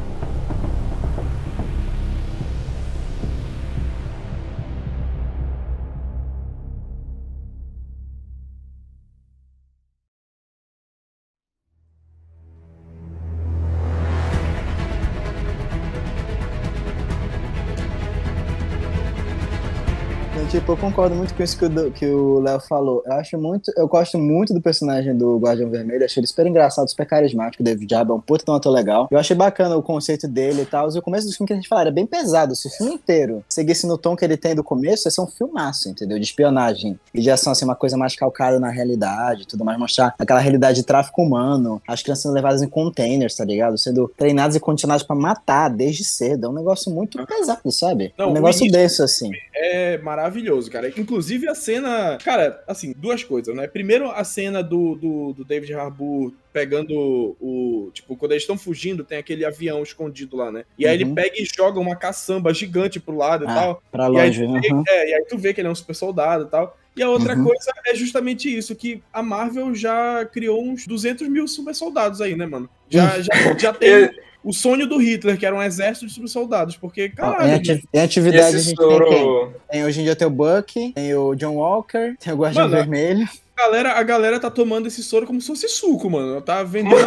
[20.51, 21.57] tipo, eu concordo muito com isso
[21.95, 23.03] que o Léo falou.
[23.07, 26.89] Eu acho muito, eu gosto muito do personagem do Guardião Vermelho, achei ele super engraçado,
[26.91, 29.07] super carismático, o David Diabo é um puta um ator legal.
[29.11, 30.91] Eu achei bacana o conceito dele e tal.
[30.91, 32.57] E o começo do filme que a gente fala era bem pesado.
[32.57, 35.27] Se o filme inteiro seguisse no tom que ele tem do começo, ia ser um
[35.27, 36.19] filmaço, entendeu?
[36.19, 40.15] De espionagem e de ação, assim, uma coisa mais calcada na realidade, tudo mais, mostrar
[40.19, 43.79] aquela realidade de tráfico humano, as crianças sendo levadas em containers, tá ligado?
[43.79, 46.47] Sendo treinadas e condicionadas pra matar desde cedo.
[46.47, 48.13] É um negócio muito pesado, sabe?
[48.19, 49.31] Não, um negócio início- denso, assim.
[49.61, 50.89] É maravilhoso, cara.
[50.97, 52.19] Inclusive a cena.
[52.25, 53.67] Cara, assim, duas coisas, né?
[53.67, 57.91] Primeiro, a cena do, do, do David Harbour pegando o.
[57.93, 60.65] Tipo, quando eles estão fugindo, tem aquele avião escondido lá, né?
[60.79, 61.15] E aí ele Uhum.
[61.15, 63.83] pega e joga uma caçamba gigante pro lado e Ah, tal.
[63.93, 64.85] Pra E aí, longe, tu vê, uhum.
[64.89, 66.77] é, e aí tu vê que ele é um super soldado e tal.
[66.97, 67.45] E a outra Uhum.
[67.45, 72.35] coisa é justamente isso, que a Marvel já criou uns 200 mil super soldados aí,
[72.37, 72.69] né, mano?
[72.89, 74.11] Já, já, já tem
[74.43, 77.57] o sonho do Hitler, que era um exército de super soldados, porque, caralho, em, mano,
[77.57, 79.23] ati- em atividade a gente tem quem?
[79.23, 79.55] soro.
[79.71, 82.77] Tem hoje em dia tem o Buck, tem o John Walker, tem o Guardião Mano,
[82.77, 83.29] Vermelho.
[83.57, 86.41] a galera, a galera tá tomando esse soro como se fosse suco, mano.
[86.41, 86.99] Tá vendendo.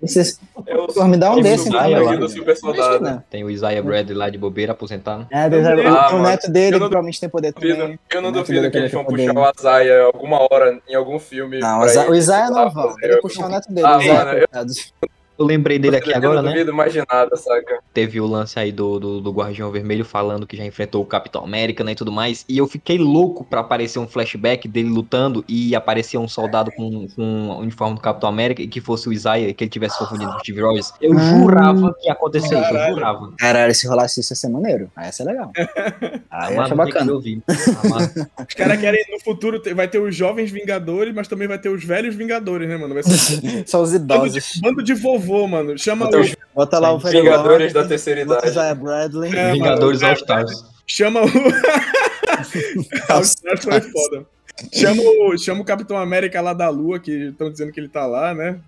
[0.00, 1.90] Esses, É o Pô, me dá um é o desse, então.
[1.90, 3.24] Imagina.
[3.28, 5.26] Tem o Isaiah Bradley lá de bobeira aposentado.
[5.30, 7.98] É, tem, Ah, tem o mano, neto dele, provavelmente tem poder duvido- também.
[8.12, 11.18] eu não O duvido que eles vão tem puxar o Azaia alguma hora em algum
[11.18, 11.58] filme.
[11.58, 13.86] Não, o o Isaiah sei lá, não fazer Ele puxar o neto dele.
[13.86, 15.08] Ah, o Isaiah, mano, eu-.
[15.38, 16.52] Eu lembrei dele aqui Eu agora, não né?
[16.52, 17.78] duvido mais de nada, saca?
[17.92, 21.42] Teve o lance aí do, do, do Guardião Vermelho falando que já enfrentou o Capitão
[21.44, 22.44] América, né, e tudo mais.
[22.48, 27.08] E eu fiquei louco pra aparecer um flashback dele lutando e aparecer um soldado com,
[27.16, 30.30] com o uniforme do Capitão América e que fosse o Isaiah, que ele tivesse confundido
[30.30, 30.92] com o Steve Rogers.
[31.00, 31.18] Eu Ah.
[31.18, 33.32] jurava que ia acontecer isso, eu jurava.
[33.38, 34.90] Caralho, se rolasse isso ia ser maneiro.
[34.94, 35.50] Aí ia ser legal.
[36.30, 37.12] Aí ia ser bacana.
[37.14, 41.82] Os caras querem, no futuro, vai ter os jovens Vingadores, mas também vai ter os
[41.84, 42.94] velhos Vingadores, né, mano?
[42.94, 44.60] Vai ser Só os um bando de, idosos.
[44.60, 45.78] bando de vovô, mano.
[45.78, 48.46] Chama Bota o, os Bota lá o Vingadores da terceira idade.
[48.48, 49.36] Isaiah Bradley.
[49.36, 50.64] É, Vingadores All Stars.
[50.86, 51.24] chama o...
[53.20, 54.26] Os Stars foi foda.
[54.72, 58.06] Chama o, chama o Capitão América lá da Lua, que estão dizendo que ele tá
[58.06, 58.60] lá, né?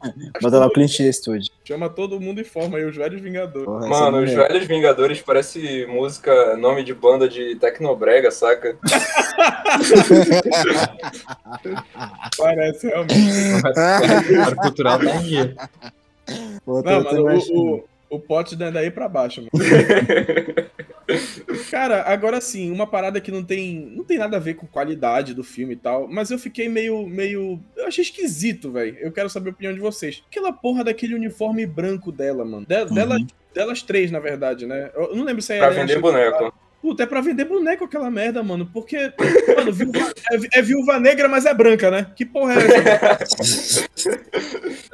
[0.42, 1.48] Bota lá o Clint Eastwood.
[1.64, 3.66] Chama todo mundo e forma aí os velhos Vingadores.
[3.66, 4.42] Porra, Mano, os maneiro.
[4.42, 8.76] velhos Vingadores parece música, nome de banda de Tecnobrega, saca?
[12.36, 13.62] Parece realmente.
[14.52, 15.54] O cultural tá dia.
[16.64, 19.50] Pô, tô- Não, o, o, o pote é daí pra baixo, mano.
[21.70, 25.34] Cara, agora sim, uma parada que não tem, não tem nada a ver com qualidade
[25.34, 28.96] do filme e tal, mas eu fiquei meio, meio, eu achei esquisito, velho.
[28.98, 30.22] Eu quero saber a opinião de vocês.
[30.28, 32.66] Aquela porra daquele uniforme branco dela, mano.
[32.66, 33.26] De- Dela, Uhum.
[33.54, 34.90] Delas três, na verdade, né?
[34.94, 36.52] Eu não lembro se é Pra vender boneco.
[36.82, 38.68] Puta, é pra vender boneco aquela merda, mano.
[38.72, 39.12] Porque,
[39.56, 42.06] mano, viúva- é, é viúva negra, mas é branca, né?
[42.14, 42.56] Que porra é
[43.22, 43.86] essa?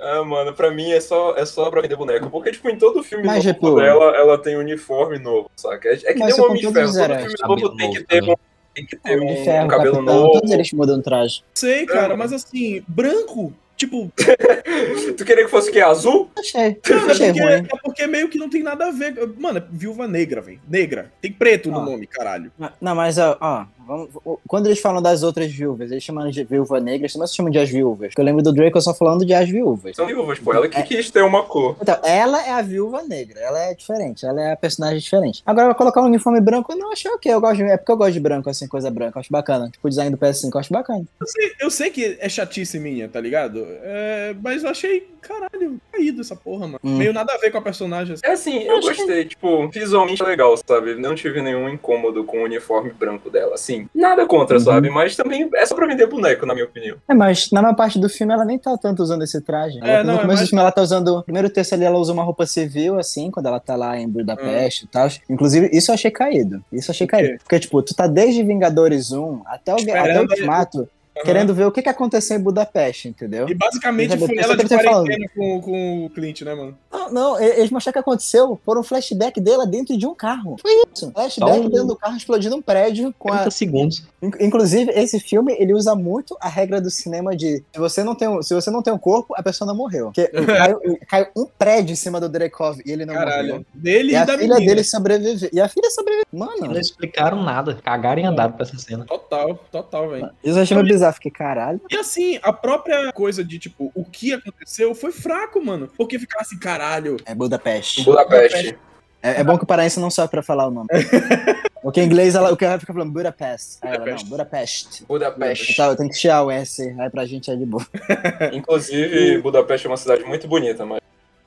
[0.05, 2.29] Ah, mano, pra mim é só, é só pra vender boneco.
[2.29, 5.89] Porque, tipo, em todo filme Mas, novo tipo- dela, ela tem um uniforme novo, saca?
[5.91, 6.93] É, é que Mas nem isso um com Homem de Ferro.
[6.93, 8.35] Todo filme novo tem que ter, um,
[8.75, 10.33] tem que ter Homem de um, Ferro, um cabelo Capitão, novo.
[10.33, 11.45] Todos eles mudam de traje.
[11.55, 13.53] Sei, cara, mas assim, branco,
[13.87, 14.13] tipo,
[15.17, 15.81] Tu queria que fosse o quê?
[15.81, 16.31] Azul?
[16.39, 16.61] Achei.
[16.61, 16.71] É
[17.11, 17.53] Achei porque, ruim.
[17.53, 19.15] é porque meio que não tem nada a ver.
[19.39, 20.61] Mano, é viúva negra, velho.
[20.69, 21.13] Negra.
[21.21, 21.85] Tem preto no Ah.
[21.85, 22.51] nome, caralho.
[22.81, 24.09] Não, mas ó, ó, vamos-
[24.47, 27.51] quando eles falam das outras viúvas, eles chamam de viúva negra, eles também se chamam
[27.51, 28.09] de as viúvas.
[28.09, 29.97] Porque eu lembro do Draco só falando de as viúvas.
[29.97, 30.53] São viúvas, pô.
[30.53, 31.77] Ela que quis ter uma cor.
[31.81, 35.43] Então, ela é a viúva negra, ela é diferente, ela é a personagem diferente.
[35.47, 37.93] Agora, vai colocar um uniforme branco, eu não achei ok, eu gosto de, é porque
[37.93, 39.69] eu gosto de branco, assim, coisa branca, eu acho bacana.
[39.71, 41.05] Tipo, o design do PS5, eu acho bacana.
[41.21, 43.67] Eu sei, eu sei que é chatice minha, tá ligado?
[43.83, 46.81] É, mas eu achei, caralho, caído essa porra, mano.
[46.85, 46.97] Hum.
[46.99, 48.15] Meio nada a ver com a personagem.
[48.15, 48.23] assim.
[48.25, 50.95] É assim, eu que- gostei, tipo, visualmente é legal, sabe?
[50.95, 53.72] Não tive nenhum incômodo com o uniforme branco dela, assim.
[53.95, 54.65] Nada contra, Uhum.
[54.65, 54.91] sabe?
[54.91, 56.97] Mas também é só pra vender boneco, na minha opinião.
[57.09, 59.79] É, mas na maior parte do filme ela nem tá tanto usando esse traje.
[59.79, 61.17] Ela- É, no não, é começo mais- do filme ela tá usando.
[61.17, 64.09] No primeiro texto ali ela usa uma roupa civil, assim, quando ela tá lá em
[64.09, 65.09] Budapeste e tal.
[65.29, 66.63] Inclusive, isso eu achei caído.
[66.73, 67.09] Isso eu achei Hum.
[67.11, 67.39] Caído.
[67.39, 71.25] Porque, tipo, tu tá desde Vingadores 1 até o, até o Ultimato, Aham.
[71.25, 73.47] querendo ver o que que aconteceu em Budapeste, entendeu?
[73.49, 76.77] E basicamente foi ela de quarentena com, com o Clint, né, mano?
[76.91, 78.61] Não, não, eles mostraram o que aconteceu.
[78.65, 80.57] Foram um flashback dela dentro de um carro.
[80.61, 81.11] Foi isso.
[81.13, 84.03] Flashback um- dentro do carro explodindo um prédio com a, 30 segundos.
[84.23, 88.15] In- Inclusive, esse filme, ele usa muito a regra do cinema de se você não
[88.15, 90.07] tem um, se você não tem um corpo, a pessoa não morreu.
[90.07, 93.49] Porque caiu, caiu um prédio em cima do Dreykov e ele não Caralho.
[93.49, 93.67] morreu.
[93.75, 94.67] Dele E e, a da filha menina.
[94.71, 95.51] dele sobreviveu.
[95.53, 96.25] E a filha sobreviveu.
[96.33, 97.75] Não Mano, explicaram nada.
[97.83, 99.05] Cagaram e andaram pra essa cena.
[99.05, 100.31] Total, total, velho.
[100.43, 101.15] isso eu achei meio bizarro.
[101.15, 101.81] Fiquei, caralho.
[101.91, 105.89] E assim, a própria coisa de, tipo, o que aconteceu foi fraco, mano.
[105.97, 107.17] Porque ficava assim, caralho.
[107.25, 108.05] É Budapeste.
[108.05, 108.79] Budapeste.
[109.23, 110.89] É, é bom que o paraense não sabe pra falar o nome.
[111.83, 113.79] Porque em inglês ela, o cara fica falando Budapest.
[113.83, 114.27] Aí ela, não, Budapeste.
[114.29, 115.05] Budapeste.
[115.07, 115.73] Budapeste.
[115.73, 117.85] Então, tem que chiar o S, aí pra gente é de boa.
[118.53, 121.01] Inclusive, Budapeste é uma cidade muito bonita, mas.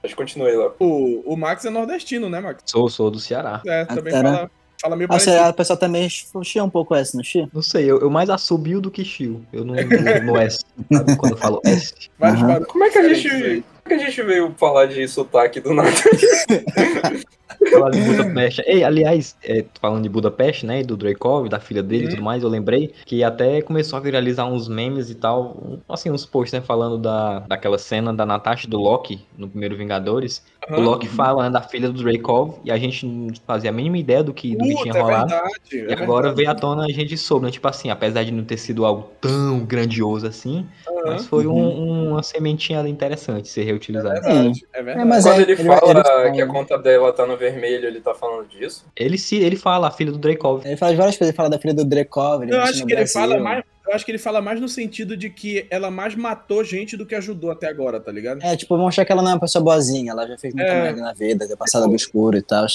[0.03, 0.71] Mas continue lá.
[0.79, 2.61] O, o Max é nordestino, né, Max?
[2.65, 3.61] Sou, sou do Ceará.
[3.65, 5.37] É, também Ah, fala, fala meio Ah, parecido.
[5.37, 7.47] a pessoa também chia um pouco S, não chia?
[7.53, 9.45] Não sei, eu, eu mais assobio do que chio.
[9.51, 9.75] Eu não,
[10.23, 10.63] no, S.
[10.91, 11.15] Sabe?
[11.17, 11.93] Quando eu falo S.
[12.21, 12.47] Aham.
[12.47, 13.27] barulhos Como é que a gente.
[13.29, 13.63] aí.
[13.83, 15.89] Como é que a gente veio falar de sotaque do nada?
[17.71, 18.63] Falar de Budapeste.
[18.65, 20.81] Ei, aliás, é, falando de Budapeste, né?
[20.81, 22.09] E do Dreykov, da filha dele e Uhum.
[22.11, 25.55] tudo mais, eu lembrei que até começou a viralizar uns memes e tal.
[25.61, 26.65] um- Assim, uns posts, né?
[26.65, 30.43] Falando da, daquela cena da Natasha e do Loki no primeiro Vingadores.
[30.67, 30.83] O Aham.
[30.83, 34.23] Loki fala né, da filha do Dreykov e a gente não fazia a mínima ideia
[34.23, 35.29] do que, do que Puta, tinha é rolado.
[35.29, 35.53] verdade.
[35.71, 36.35] E é agora verdade.
[36.37, 37.51] veio à tona a gente soube, né?
[37.51, 41.01] Tipo assim, apesar de não ter sido algo tão grandioso assim, Aham.
[41.05, 42.09] mas foi um- Uhum.
[42.13, 44.21] uma sementinha interessante ser É reutilizada.
[44.21, 45.01] verdade, é verdade.
[45.01, 47.37] É, mas Quando é, ele, ele fala ele fala- que a conta dela tá no
[47.37, 48.85] vermelho, ele tá falando disso?
[48.95, 50.65] Ele se ele fala, a filha do Dreykov.
[50.65, 52.95] Ele fala de várias coisas, ele fala da filha do ele Eu acho que ele
[52.95, 53.21] Brasil.
[53.21, 53.63] fala mais.
[53.87, 57.05] Eu acho que ele fala mais no sentido de que ela mais matou gente do
[57.05, 58.41] que ajudou até agora, tá ligado?
[58.43, 60.81] É, tipo, achar que ela não é uma pessoa boazinha, ela já fez muita É.
[60.81, 62.65] merda na vida, ter passado obscuro e tal.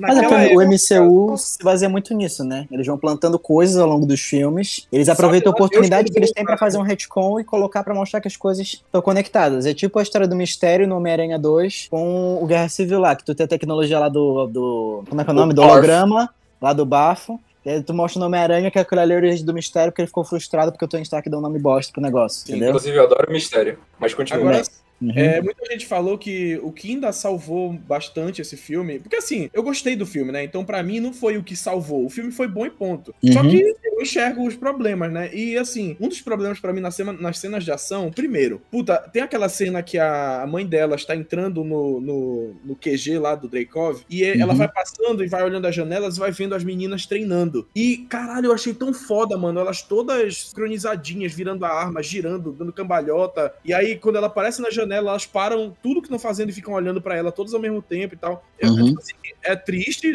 [0.00, 2.66] Mas é o MCU se baseia muito nisso, né?
[2.70, 6.18] Eles vão plantando coisas ao longo dos filmes, eles aproveitam a que oportunidade eu que
[6.18, 9.66] eles têm pra fazer um retcon e colocar pra mostrar que as coisas estão conectadas.
[9.66, 13.24] É tipo a história do Mistério no Homem-Aranha 2 com o Guerra Civil lá, que
[13.24, 14.46] tu tem a tecnologia lá do...
[14.46, 15.52] do como é que é o nome?
[15.52, 16.30] Do holograma,
[16.62, 17.38] lá do bafo.
[17.64, 20.08] E aí tu mostra o Homem-Aranha que ali é a origem do mistério, porque ele
[20.08, 22.68] ficou frustrado porque o Tony Stark deu um nome bosta pro negócio, Sim, entendeu?
[22.70, 23.78] inclusive eu adoro mistério.
[23.98, 24.40] Mas continua.
[24.40, 24.62] Agora,
[25.00, 25.12] Uhum.
[25.16, 28.98] É, muita gente falou que o que ainda salvou bastante esse filme.
[28.98, 30.44] Porque assim, eu gostei do filme, né?
[30.44, 32.04] Então, pra mim, não foi o que salvou.
[32.04, 33.14] O filme foi bom e ponto.
[33.32, 33.50] Só Uhum.
[33.50, 35.30] que eu enxergo os problemas, né?
[35.34, 38.96] E assim, um dos problemas pra mim nas, cena- nas cenas de ação, primeiro, puta,
[39.12, 43.48] tem aquela cena que a mãe dela está entrando no, no, no QG lá do
[43.48, 44.58] Dreykov e ela Uhum.
[44.58, 47.66] vai passando e vai olhando as janelas e vai vendo as meninas treinando.
[47.74, 49.60] E, caralho, eu achei tão foda, mano.
[49.60, 53.52] Elas todas sincronizadinhas, virando a arma, girando, dando cambalhota.
[53.64, 56.74] E aí, quando ela aparece na janela, elas param tudo que estão fazendo e ficam
[56.74, 58.44] olhando pra ela todas ao mesmo tempo e tal.
[58.58, 58.86] É, Uhum.
[58.86, 60.12] tipo assim, é triste,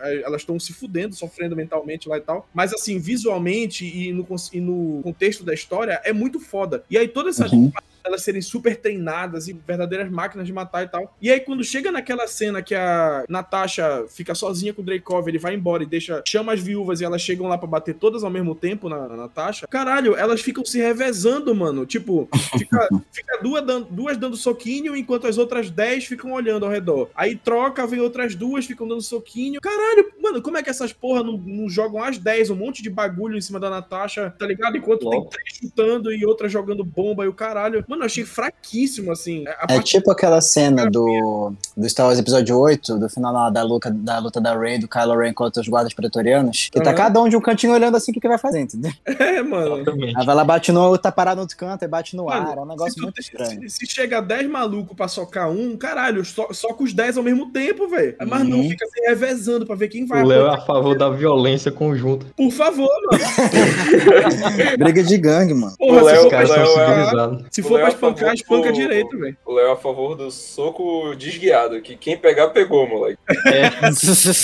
[0.00, 2.48] é, elas estão se fudendo, sofrendo mentalmente lá e tal.
[2.54, 6.84] Mas assim, visualmente e no, e no contexto da história, é muito foda.
[6.90, 7.70] E aí toda essa Uhum.
[8.06, 11.16] Elas serem super treinadas e verdadeiras máquinas de matar e tal.
[11.20, 15.38] E aí, quando chega naquela cena que a Natasha fica sozinha com o Dreykov, ele
[15.38, 18.30] vai embora e deixa, chama as viúvas e elas chegam lá pra bater todas ao
[18.30, 19.66] mesmo tempo na, na Natasha.
[19.66, 21.84] Caralho, elas ficam se revezando, mano.
[21.84, 26.70] Tipo, fica, fica duas, dando, duas dando soquinho, enquanto as outras dez ficam olhando ao
[26.70, 27.10] redor.
[27.14, 29.60] Aí troca, vem outras duas, ficam dando soquinho.
[29.60, 32.90] Caralho, mano, como é que essas porra não, não jogam as 10, um monte de
[32.90, 34.76] bagulho em cima da Natasha, tá ligado?
[34.76, 35.30] Enquanto tem Logo.
[35.30, 37.84] três chutando e outras jogando bomba e o caralho.
[37.88, 39.44] Mano, Mano, eu achei fraquíssimo, assim.
[39.46, 43.48] A É parte- tipo aquela cena do, do Star Wars Episódio 8, do final lá
[43.50, 46.90] da luta, da luta da Rey, do Kylo Ren contra os guardas pretorianos, que tá
[46.90, 46.96] Aham.
[46.96, 48.92] cada um de um cantinho olhando assim o que, que vai fazer, entendeu?
[49.18, 49.76] É, mano.
[49.78, 50.16] Exatamente.
[50.18, 52.56] Aí vai lá, bate no, tá parado no outro canto, aí bate no Mano, ar,
[52.58, 53.68] é um negócio se, muito tem- estranho.
[53.70, 57.50] se- se chega 10 malucos pra socar um, caralho, so, soca os 10 ao mesmo
[57.50, 58.14] tempo, velho.
[58.26, 58.68] Mas não Uhum.
[58.70, 62.26] fica assim revezando pra ver quem vai O Léo é a favor da violência conjunta.
[62.36, 63.24] Por favor, mano.
[64.78, 65.74] Briga de gangue, mano.
[65.78, 67.44] Porra, O Léo- se for, é- civilizados.
[67.50, 69.36] se for Léo pra é espancar, espanca direito, velho.
[69.44, 73.18] O Léo é a favor do soco desguiado, que quem pegar, pegou, moleque.
[73.46, 73.70] É,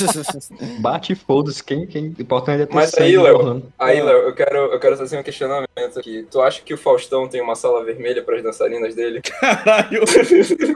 [0.81, 1.63] bate e foda-se.
[1.63, 2.15] Quem, quem...
[2.19, 3.63] O importante é ter Mas sangue aí, Léo.
[3.79, 4.05] Aí, Ah.
[4.05, 6.27] Léo, eu quero, eu quero fazer um questionamento aqui.
[6.31, 9.21] Tu acha que o Faustão tem uma sala vermelha para as dançarinas dele?
[9.23, 10.03] Caralho.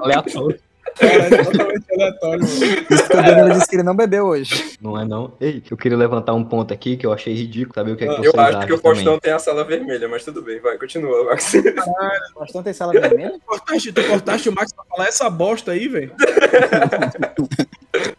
[0.00, 0.61] Aleatório.
[0.98, 2.87] Caralho, é totalmente aleatório, mano.
[2.90, 4.76] Isso que o Danilo disse que ele não bebeu hoje.
[4.80, 5.32] Não é não.
[5.40, 8.06] Ei, eu queria levantar um ponto aqui que eu achei ridículo, saber o que é
[8.06, 10.61] que Ah, vocês Eu acho que o Faustão tem a sala vermelha, mas tudo bem,
[10.61, 11.52] vai, continua, Max.
[11.54, 13.38] O Faustão tem sala vermelha?
[13.44, 16.12] Cortaste, tu cortaste o Max pra falar essa bosta aí, velho?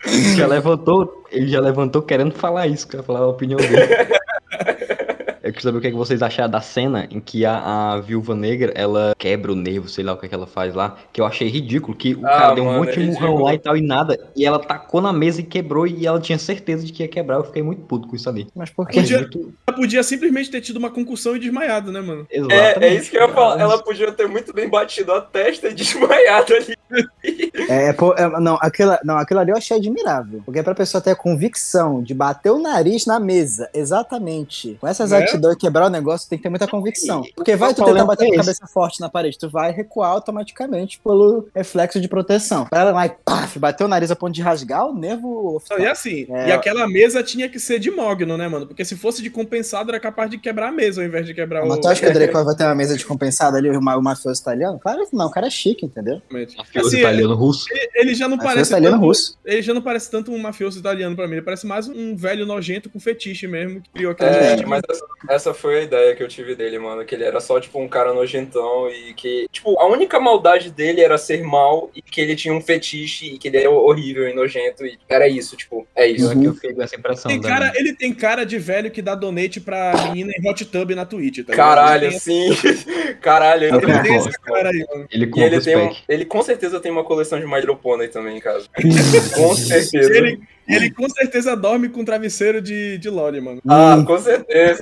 [0.05, 3.75] Ele já levantou, ele já levantou querendo falar isso, quer falar a opinião dele.
[5.47, 7.99] Eu queria saber o que, é que vocês acharam da cena em que a, a
[8.01, 10.97] viúva negra, ela quebra o nervo, sei lá o que, é que ela faz lá,
[11.13, 13.19] que eu achei ridículo, que o Ah, cara deu um mano, monte de é murrão
[13.27, 13.43] ridículo.
[13.45, 16.37] lá e tal e nada, e ela tacou na mesa e quebrou, e ela tinha
[16.37, 18.47] certeza de que ia quebrar, eu fiquei muito puto com isso ali.
[18.55, 18.99] Mas por quê?
[18.99, 19.53] Podia- Muito...
[19.67, 22.27] Ela podia simplesmente ter tido uma concussão e desmaiado, né, mano?
[22.29, 22.83] É, Exatamente.
[22.83, 23.59] é isso que eu ia falar.
[23.59, 26.75] Ela podia ter muito bem batido a testa e desmaiado ali.
[27.69, 30.41] É, pô, é, não, aquilo, não, aquilo ali eu achei admirável.
[30.45, 35.11] Porque pra pessoa ter a convicção de bater o nariz na mesa, exatamente, com essas
[35.11, 35.17] Né?
[35.19, 37.23] atitudes e quebrar o negócio, tem que ter muita convicção.
[37.35, 38.45] Porque vai tu tentar bater é com a esse.
[38.45, 42.65] cabeça forte na parede, tu vai recuar automaticamente pelo reflexo de proteção.
[42.65, 45.61] Pra ela lá e paf, bater o nariz a ponto de rasgar o nervo.
[45.69, 46.49] Não, e assim, É.
[46.49, 48.67] e aquela mesa tinha que ser de mogno, né, mano?
[48.67, 51.65] Porque se fosse de compensado, era capaz de quebrar a mesa ao invés de quebrar
[51.65, 51.81] Mas o.
[51.81, 54.01] tu acha que o Draco vai ter uma mesa de compensado ali, o, ma- o
[54.01, 54.79] mafioso italiano?
[54.79, 56.21] Claro que não, o cara é chique, entendeu?
[56.29, 57.65] Mafioso Assim, italiano russo.
[57.71, 58.71] ele- Ele já não Mafioso parece.
[58.71, 59.37] italiano tanto- russo.
[59.43, 61.33] Ele já não parece tanto um mafioso italiano pra mim.
[61.33, 64.81] Ele parece mais um velho nojento com fetiche mesmo, que criou aquele É, mas
[65.29, 67.05] essa, foi a ideia que eu tive dele, mano.
[67.05, 71.01] Que ele era só, tipo, um cara nojentão e que, tipo, a única maldade dele
[71.01, 74.33] era ser mal e que ele tinha um fetiche e que ele era horrível e
[74.33, 76.25] nojento e era isso, tipo, é isso.
[76.25, 79.01] Eu, aqui eu fiquei com essa impressão Tem cara, ele tem cara de velho que
[79.01, 81.53] dá donate pra menina em hot tub na Twitch, tá?
[81.53, 82.49] Caralho, sim.
[83.21, 85.07] Caralho, ele, ele tem esse cara aí, mano.
[85.11, 88.07] Ele E ele tem um, ele com certeza tem uma coleção de My Little Pony
[88.07, 88.67] também em casa.
[89.35, 90.15] com certeza.
[90.15, 93.61] Ele, ele com certeza dorme com travesseiro de, de Loli, mano.
[93.67, 94.05] Ah, Hum.
[94.05, 94.81] com certeza.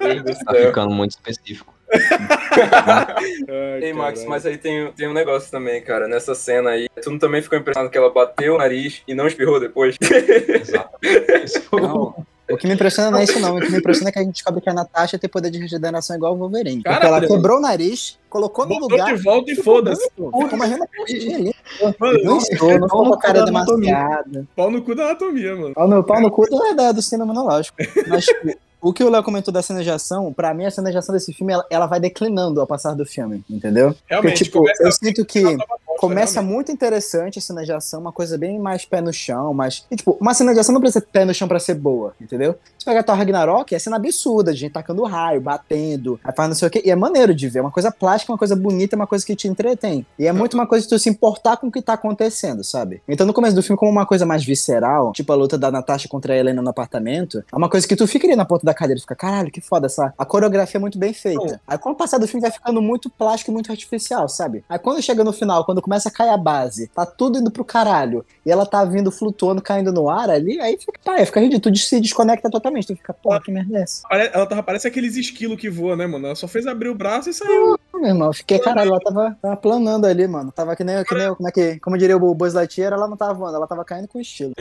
[0.00, 0.66] Meu Deus do Tá céu.
[0.66, 1.72] ficando muito específico.
[1.96, 6.08] Ai, Ei, Max, mas aí tem, tem um negócio também, cara.
[6.08, 9.26] Nessa cena aí, tu não também ficou impressionado que ela bateu o nariz e não
[9.26, 9.96] espirrou depois?
[10.00, 10.90] Exato.
[11.44, 12.26] Isso foi o- Não.
[12.50, 13.56] O que me impressiona não é isso, não.
[13.56, 15.58] O que me impressiona é que a gente descobre que a Natasha tem poder de
[15.58, 16.82] regeneração igual o Wolverine.
[16.82, 17.24] Porque Caralho.
[17.24, 19.14] ela quebrou o nariz, colocou no lugar.
[19.16, 20.04] de volta e foda-se.
[20.10, 21.54] Ficou uma renda postinha ali.
[21.98, 24.46] Mano, Não estou, não ficou com a cara demasiada.
[24.54, 25.74] pau no cu da anatomia, mano.
[25.74, 27.76] Pau no, pau no cu é da, do cinema monológico.
[28.06, 30.90] Mas, tipo, o que o Léo comentou da cena de ação, pra mim, a cena
[30.90, 33.94] de ação desse filme, ela, ela vai declinando ao passar do filme, entendeu?
[34.06, 36.54] Realmente, Porque, tipo, começa eu sinto que ela tava bosta, começa realmente.
[36.54, 39.86] muito interessante a cena de ação, uma coisa bem mais pé no chão, mas.
[39.90, 42.14] E, tipo, uma cena de ação não precisa ter pé no chão pra ser boa,
[42.20, 42.56] entendeu?
[42.78, 46.56] Se pegar Thor Ragnarok, é cena absurda, de gente tacando raio, batendo, aí faz não
[46.56, 46.82] sei o quê.
[46.84, 49.34] E é maneiro de ver, é uma coisa plástica, uma coisa bonita, uma coisa que
[49.34, 50.06] te entretém.
[50.18, 53.02] E é muito uma coisa de tu se importar com o que tá acontecendo, sabe?
[53.08, 56.08] Então no começo do filme, como uma coisa mais visceral, tipo a luta da Natasha
[56.08, 58.74] contra a Helena no apartamento, é uma coisa que tu fica ali na ponta da
[58.74, 60.12] cadeira e fica, caralho, que foda essa.
[60.18, 61.60] A coreografia é muito bem feita.
[61.66, 64.64] Aí com o passar do filme vai ficando muito plástico e muito artificial, sabe?
[64.68, 67.64] Aí quando chega no final, quando começa a cair a base, tá tudo indo pro
[67.64, 71.72] caralho, e ela tá vindo flutuando, caindo no ar ali, aí fica, pá, fica ridículo,
[71.72, 74.02] tu se desconecta totalmente, tu fica, pô, que merda é essa?
[74.10, 76.26] Ela tava, parece aqueles esquilos que voa, né, mano?
[76.26, 77.78] Ela só fez abrir o braço e saiu.
[77.90, 80.52] Pô, Meu irmão, eu fiquei, caralho, ela tava, tava planando ali, mano.
[80.52, 83.16] Tava que nem, que nem como é que, como diria o Buzz Lightyear, ela não
[83.16, 84.52] tava voando, ela tava caindo com estilo.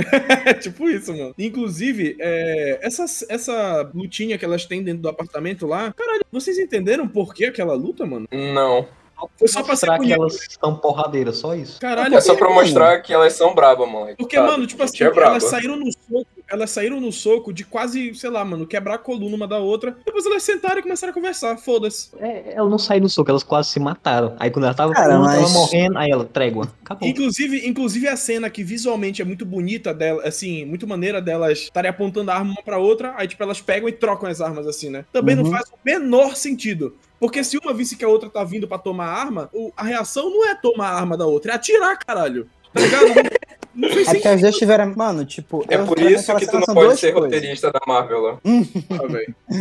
[0.45, 1.33] É tipo isso, mano.
[1.37, 7.07] Inclusive, é, essa, essa lutinha que elas têm dentro do apartamento lá, caralho, vocês entenderam
[7.07, 8.27] por que aquela luta, mano?
[8.31, 8.87] Não.
[9.37, 11.79] Foi só pra ser mostrar que elas são porradeiras, só isso.
[11.79, 14.17] Caralho, É só pra mostrar que elas são brabas, moleque.
[14.17, 14.47] Porque, sabe?
[14.49, 18.29] mano, tipo assim, é elas saíram no soco, elas saíram no soco de quase, sei
[18.29, 19.97] lá, mano, quebrar a coluna uma da outra.
[20.05, 22.09] Depois elas sentaram e começaram a conversar, foda-se.
[22.19, 24.35] É, elas não saíram no soco, elas quase se mataram.
[24.39, 26.71] Aí quando ela tava, Cara, uma tava mas- morrendo, aí ela, trégua.
[26.85, 27.07] Acabou.
[27.09, 31.89] Inclusive, inclusive a cena que visualmente é muito bonita dela, assim, muito maneira delas estarem
[31.89, 34.89] apontando a arma uma pra outra, aí tipo elas pegam e trocam as armas assim,
[34.89, 35.05] né?
[35.11, 35.51] Também não Uhum.
[35.51, 36.95] faz o menor sentido.
[37.19, 40.29] Porque se uma visse que a outra tá vindo pra tomar a arma, a reação
[40.29, 42.47] não é tomar a arma da outra, é atirar, caralho.
[42.73, 43.05] Tá ligado?
[43.75, 44.93] Não fez É porque as duas tiveram.
[44.95, 45.65] Mano, tipo.
[45.67, 47.31] É por isso que tu cena não pode ser coisas.
[47.33, 48.37] roteirista da Marvel, lá.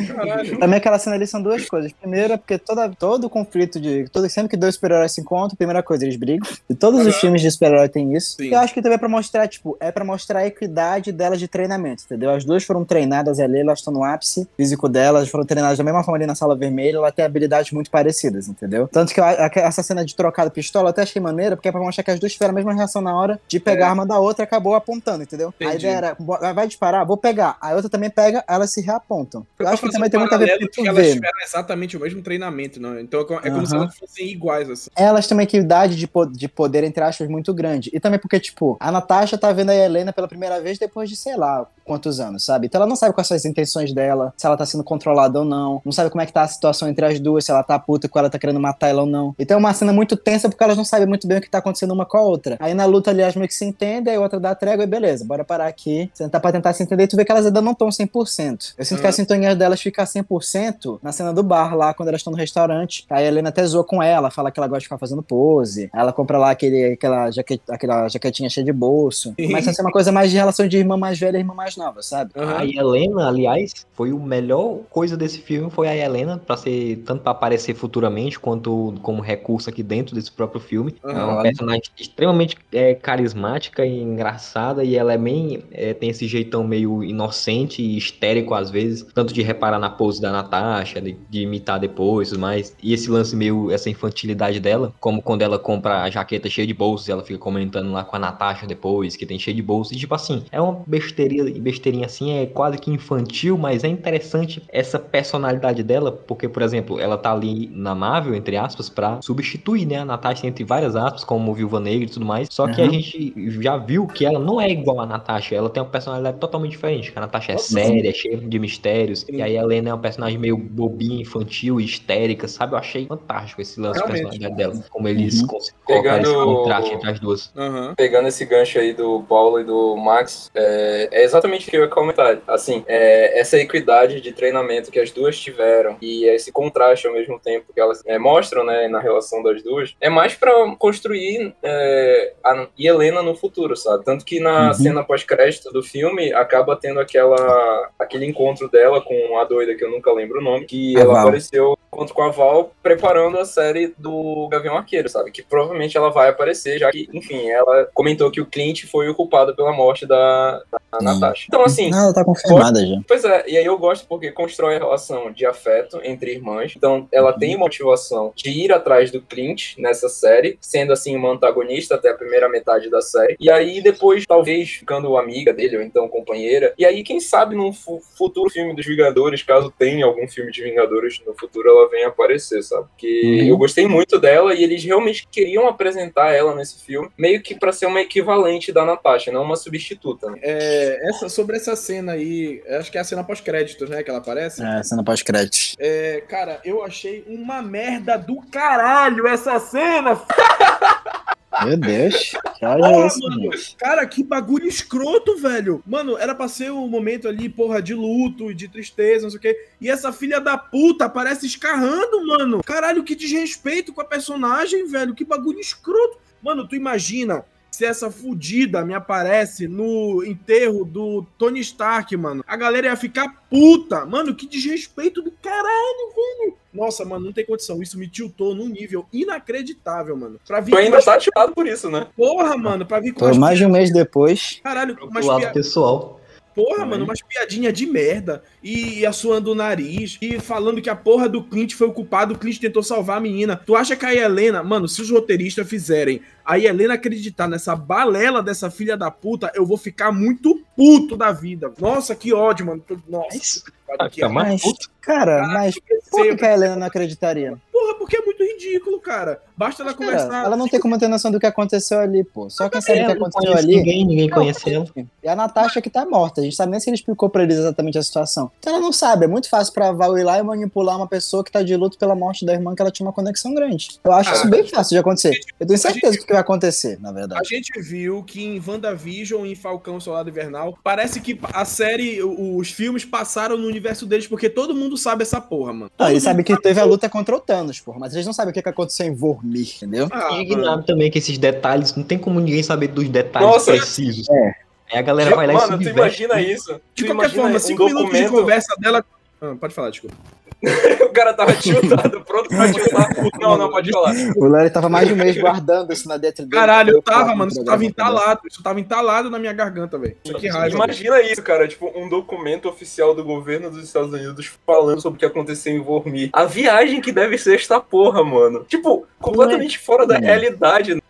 [0.06, 0.58] Caralho.
[0.58, 1.92] Pra mim, aquela cena ali são duas coisas.
[1.92, 4.06] Primeiro, é porque toda, todo conflito de.
[4.10, 6.46] Todo, sempre que dois super-heróis se encontram, primeira coisa, eles brigam.
[6.68, 8.36] E todos os filmes de super-herói tem isso.
[8.36, 8.48] Sim.
[8.52, 11.48] Eu acho que também é pra mostrar, tipo, é pra mostrar a equidade delas de
[11.48, 12.30] treinamento, entendeu?
[12.30, 16.02] As duas foram treinadas ali, elas estão no ápice físico delas, foram treinadas da mesma
[16.02, 18.88] forma ali na sala vermelha, ela tem habilidades muito parecidas, entendeu?
[18.88, 21.80] Tanto que essa cena de trocar de pistola eu até achei maneira, porque é pra
[21.80, 23.90] mostrar que as duas tiveram a mesma reação na hora de pegar É.
[23.90, 25.52] a arma da outra acabou apontando, entendeu?
[25.60, 25.76] A Entendi.
[25.86, 26.16] ideia era,
[26.54, 27.56] vai disparar, vou pegar.
[27.60, 29.46] A outra também pega, elas se reapontam.
[29.58, 31.14] Eu acho que também tem muito a ver com que elas ver.
[31.14, 32.98] tiveram exatamente o mesmo treinamento, não?
[32.98, 34.90] Então é é como se elas fossem iguais, assim.
[34.96, 37.90] elas têm uma equidade de, po- de poder, entre aspas, muito grande.
[37.92, 41.16] E também porque, tipo, a Natasha tá vendo a Helena pela primeira vez depois de,
[41.16, 42.66] sei lá, quantos anos, sabe?
[42.66, 45.44] Então ela não sabe quais são as intenções dela, se ela tá sendo controlada ou
[45.44, 47.78] não, não sabe como é que tá a situação entre as duas, se ela tá
[47.78, 49.34] puta com ela tá querendo matar ela ou não.
[49.38, 51.58] Então é uma cena muito tensa porque elas não sabem muito bem o que tá
[51.58, 52.56] acontecendo uma com a outra.
[52.60, 54.86] Aí na luta ali elas meio que se entendem, aí a outra dá trégua e
[54.86, 57.60] beleza, bora parar aqui, sentar pra tentar se entender e tu vê que elas ainda
[57.60, 58.74] não estão 100%.
[58.78, 62.20] Eu sinto que a sintonia delas fica 100% na cena do bar lá, quando elas
[62.20, 63.04] estão no restaurante.
[63.10, 65.90] Aí a Helena até zoa com ela, fala que ela gosta de ficar fazendo pose.
[65.92, 69.34] Aí ela compra lá aquele, aquela, jaquet, aquela jaquetinha cheia de bolso.
[69.36, 71.76] Começa a ser uma coisa mais de relação de irmã mais velha e irmã mais
[71.76, 72.32] nova, sabe?
[72.36, 72.58] Aham.
[72.58, 77.22] A Helena, aliás, foi o melhor coisa desse filme, foi a Helena, pra ser tanto
[77.22, 80.94] pra aparecer futuramente quanto como recurso aqui dentro desse próprio filme.
[81.04, 81.32] É Aham.
[81.32, 85.62] uma personagem extremamente é, carismática e engraçada, e ela é bem.
[85.70, 90.20] é, tem esse jeitão meio inocente e histérico às vezes, tanto de reparar na pose
[90.20, 92.74] da Natasha, de, de imitar depois e tudo mais.
[92.82, 96.74] E esse lance meio, essa infantilidade dela, como quando ela compra a jaqueta cheia de
[96.74, 99.92] bolsos, e ela fica comentando lá com a Natasha depois, que tem cheio de bolsos,
[99.96, 104.62] e tipo assim, é uma besteirinha, besteirinha assim, é quase que infantil, mas é interessante
[104.68, 109.86] essa personalidade dela, porque, por exemplo, ela tá ali na Marvel, entre aspas, pra substituir,
[109.86, 112.84] né, a Natasha entre várias aspas, como Viúva Negra e tudo mais, só que a
[112.84, 112.90] Uhum.
[112.90, 116.72] gente já viu que ela não é igual a Natasha, ela tem uma personalidade totalmente
[116.72, 119.92] diferente, que a Natasha é séria, é cheia de mistérios, e aí a Helena é
[119.92, 122.74] uma personagem meio bobinha, infantil e histérica, sabe?
[122.74, 125.46] Eu achei fantástico esse lance de personalidade dela, como eles Uhum.
[125.46, 127.52] colocaram esse Pegando- contraste entre as duas.
[127.56, 127.94] Aham.
[127.96, 131.82] Pegando esse gancho aí do Paulo e do Max, é, é exatamente o que eu
[131.82, 132.38] ia comentar.
[132.46, 137.38] Assim, é, essa equidade de treinamento que as duas tiveram e esse contraste ao mesmo
[137.38, 142.32] tempo que elas é, mostram né, na relação das duas, é mais pra construir é,
[142.44, 144.04] a Helena no futuro, sabe?
[144.04, 144.74] Tanto que na Uhum.
[144.74, 149.90] cena pós-crédito do filme acaba tendo aquela aquele encontro dela com a doida que eu
[149.90, 151.22] nunca lembro o nome, que A ela Val.
[151.22, 155.30] apareceu encontro com a Val preparando a série do Gavião Arqueiro, sabe?
[155.30, 159.14] Que provavelmente ela vai aparecer, já que, enfim, ela comentou que o Clint foi o
[159.14, 161.00] culpado pela morte da, da.
[161.02, 161.46] Natasha.
[161.48, 162.96] Então, assim, Não, ela tá confirmada já.
[163.06, 166.72] Pois é, e aí eu gosto porque constrói a relação de afeto entre irmãs.
[166.76, 171.94] Então, ela tem motivação de ir atrás do Clint nessa série, sendo assim uma antagonista
[171.94, 173.36] até a primeira metade da série.
[173.40, 176.74] E aí depois, talvez ficando amiga dele ou então companheira.
[176.78, 180.62] E aí, quem sabe num fu- futuro filme dos Vingadores, caso tenha algum filme de
[180.62, 182.86] Vingadores no futuro, ela venha aparecer, sabe?
[182.88, 183.48] Porque Uhum.
[183.48, 187.72] eu gostei muito dela e eles realmente queriam apresentar ela nesse filme, meio que pra
[187.72, 190.30] ser uma equivalente da Natasha, não uma substituta.
[190.30, 190.38] né?
[190.42, 194.02] É, essa, sobre essa cena aí, acho que é a cena pós-créditos, né?
[194.02, 194.62] Que ela aparece.
[194.64, 195.76] É, cena pós-crédito.
[195.78, 200.20] É, cara, eu achei uma merda do caralho essa cena.
[201.64, 202.32] Meu Deus.
[202.62, 203.50] Ódio Porra, é esse, mano.
[203.78, 205.82] Cara, que bagulho escroto, velho.
[205.86, 209.38] Mano, era pra ser um momento ali, porra, de luto e de tristeza, não sei
[209.38, 209.66] o quê.
[209.80, 212.62] E essa filha da puta aparece escarrando, mano.
[212.64, 215.14] Caralho, que desrespeito com a personagem, velho.
[215.14, 216.18] Que bagulho escroto.
[216.42, 222.44] Mano, tu imagina se essa fudida me aparece no enterro do Tony Stark, mano.
[222.46, 224.04] A galera ia ficar puta.
[224.04, 226.54] Mano, que desrespeito do caralho, velho.
[226.72, 227.82] Nossa, mano, não tem condição.
[227.82, 230.38] Isso me tiltou num nível inacreditável, mano.
[230.46, 232.06] Pra vir Tu ainda umas- tá ativado por isso, né?
[232.16, 234.60] Porra, mano, pra vir com umas mais de um mês depois.
[234.62, 235.52] Caralho, Pro umas lado pia...
[235.52, 236.20] pessoal.
[236.54, 238.42] porra, mano, umas piadinhas de merda.
[238.62, 240.18] E, e assoando o nariz.
[240.20, 242.34] E falando que a porra do Clint foi o culpado.
[242.34, 243.56] O Clint tentou salvar a menina.
[243.56, 248.42] Tu acha que a Helena, mano, se os roteiristas fizerem a Helena acreditar nessa balela
[248.42, 251.72] dessa filha da puta, eu vou ficar muito puto da vida.
[251.78, 252.82] Nossa, que ódio, mano.
[253.08, 253.62] Nossa.
[253.98, 254.90] Ah, que fica mais Mas, puto.
[255.02, 255.74] cara, mas
[256.10, 257.58] por que, que a Helena não acreditaria?
[257.70, 259.42] Porra, porque é muito ridículo, cara.
[259.54, 260.44] Basta ela Cara, conversar.
[260.46, 262.48] ela não tem como ter noção do que aconteceu ali, pô.
[262.48, 263.76] Só quem sabe o que aconteceu ali.
[263.76, 264.86] ninguém, ninguém conhece ela.
[265.22, 266.40] E a Natasha que tá morta.
[266.40, 268.50] A gente sabe nem se ele explicou pra eles exatamente a situação.
[268.58, 269.26] Então ela não sabe.
[269.26, 271.98] É muito fácil pra Val ir lá e manipular uma pessoa que tá de luto
[271.98, 274.00] pela morte da irmã que ela tinha uma conexão grande.
[274.02, 275.38] Eu acho Ah, isso bem fácil de acontecer.
[275.60, 277.48] Eu tenho certeza gente- que vai acontecer, na A verdade.
[277.48, 282.70] gente viu que em WandaVision e em Falcão Soldado Invernal, parece que a série, os
[282.70, 285.90] filmes passaram no universo deles, porque todo mundo sabe essa porra, mano.
[285.96, 287.98] Todo eles sabem que teve a luta contra o Thanos, porra.
[287.98, 290.08] Mas eles não sabem o que, que aconteceu em Vormir, entendeu?
[290.10, 290.42] Ah, mano.
[290.42, 294.28] Indignado também que esses detalhes, não tem como ninguém saber dos detalhes Nossa, precisos.
[294.28, 294.54] é.
[294.92, 296.22] Aí a galera vai lá e Mano, se tu diverte.
[296.24, 296.80] imagina isso.
[296.94, 299.04] De Tu qualquer forma, um cinco minutos de documento- conversa dela.
[299.42, 300.16] Ah, pode falar, desculpa.
[301.02, 303.08] o cara tava tiltado, pronto pra tiltar.
[303.40, 304.14] Não, não, pode falar.
[304.36, 306.60] O Larry tava mais de um mês guardando isso na dentro dele.
[306.60, 307.50] Caralho, eu tava, mano.
[307.50, 308.40] Isso tava entalado.
[308.48, 310.16] Isso tava entalado na minha garganta, velho.
[310.22, 310.76] Que raiva.
[310.76, 315.18] Imagina isso, cara, tipo, um documento oficial do governo dos Estados Unidos falando sobre o
[315.18, 316.30] que aconteceu em Vormir.
[316.32, 318.64] A viagem que deve ser esta porra, mano.
[318.68, 321.00] Tipo, completamente fora da realidade, né?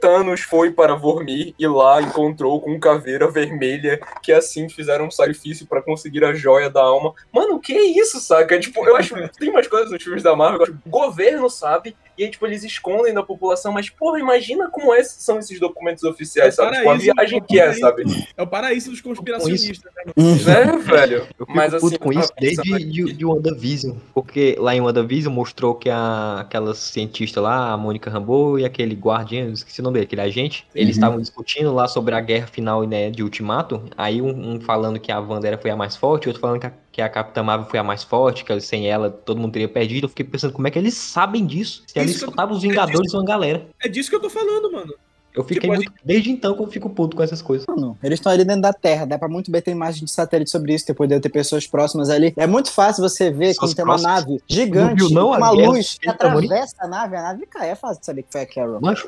[0.00, 5.66] Thanos foi para Vormir e lá encontrou com caveira vermelha que assim fizeram um sacrifício
[5.66, 7.12] pra conseguir a joia da alma.
[7.32, 8.58] Mano, o que isso, saca?
[8.60, 11.96] Tipo, eu acho tem umas coisas nos filmes da Marvel, eu acho o governo sabe
[12.18, 16.02] e aí, tipo, eles escondem da população, mas, porra, imagina como é- são esses documentos
[16.04, 16.76] oficiais, É sabe?
[16.76, 18.04] Tipo, a viagem que é, sabe?
[18.36, 20.12] É o paraíso dos conspiracionistas, né?
[20.16, 20.36] Uhum.
[20.50, 21.26] É, velho.
[21.38, 23.96] Eu Mas, puto assim, com isso desde de, de WandaVision.
[24.14, 28.94] Porque lá em WandaVision mostrou que a, aquela cientista lá, a Mônica Rambeau e aquele
[28.94, 31.00] guardião, eu esqueci o nome dele, aquele agente, eles Uhum.
[31.00, 33.82] estavam discutindo lá sobre a guerra final né, de Ultimato.
[33.96, 36.66] Aí um, um falando que a Wanda era- foi a mais forte, outro falando que
[36.66, 39.68] a, que a Capitã Marvel foi a mais forte, que sem ela todo mundo teria
[39.68, 40.04] perdido.
[40.04, 41.82] Eu fiquei pensando como é que eles sabem disso?
[41.86, 43.66] Se ali só eu- estavam os Vingadores e uma galera.
[43.82, 44.94] É disso que eu tô falando, mano.
[45.34, 45.92] Eu fiquei Tipo, muito.
[46.02, 47.66] Desde então que eu fico puto com essas coisas.
[47.68, 50.50] Mano, eles estão ali dentro da Terra, dá pra muito bem ter imagem de satélite
[50.50, 52.32] sobre isso, depois de eu ter pessoas próximas ali.
[52.38, 54.20] É muito fácil você ver Pessoas quando tem uma próximas.
[54.24, 56.38] nave gigante, Não viu, não, a uma guerra luz que tamanho?
[56.46, 57.68] atravessa a nave, a nave cai.
[57.68, 58.78] É fácil de saber que foi a Carol.
[58.80, 59.04] Mas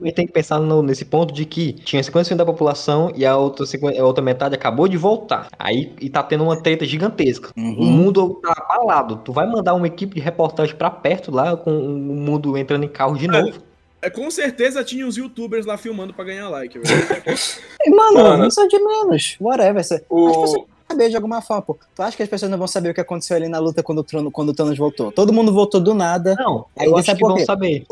[0.00, 3.36] eu tenho que pensar no- nesse ponto de que tinha 50% da população e a
[3.36, 5.48] outra, 50 a outra metade acabou de voltar.
[5.58, 7.50] Aí e tá tendo uma treta gigantesca.
[7.56, 7.84] O Uhum.
[7.86, 9.16] mundo tá abalado.
[9.24, 12.88] Tu vai mandar uma equipe de reportagem pra perto lá com o mundo entrando em
[12.88, 13.58] carro de novo.
[14.02, 16.86] É, com certeza tinha os youtubers lá filmando pra ganhar like, velho.
[17.88, 18.46] Mano, Mano.
[18.46, 19.36] isso é de menos.
[19.40, 19.74] Whatever.
[19.76, 20.52] Pessoas O...
[20.52, 21.76] vão saber de alguma forma, pô.
[21.94, 23.98] Tu acha que as pessoas não vão saber o que aconteceu ali na luta quando
[24.00, 25.10] o, Trono, quando o Thanos voltou?
[25.10, 26.34] Todo mundo voltou do nada.
[26.38, 27.84] Não, Aí eu acho que vão saber.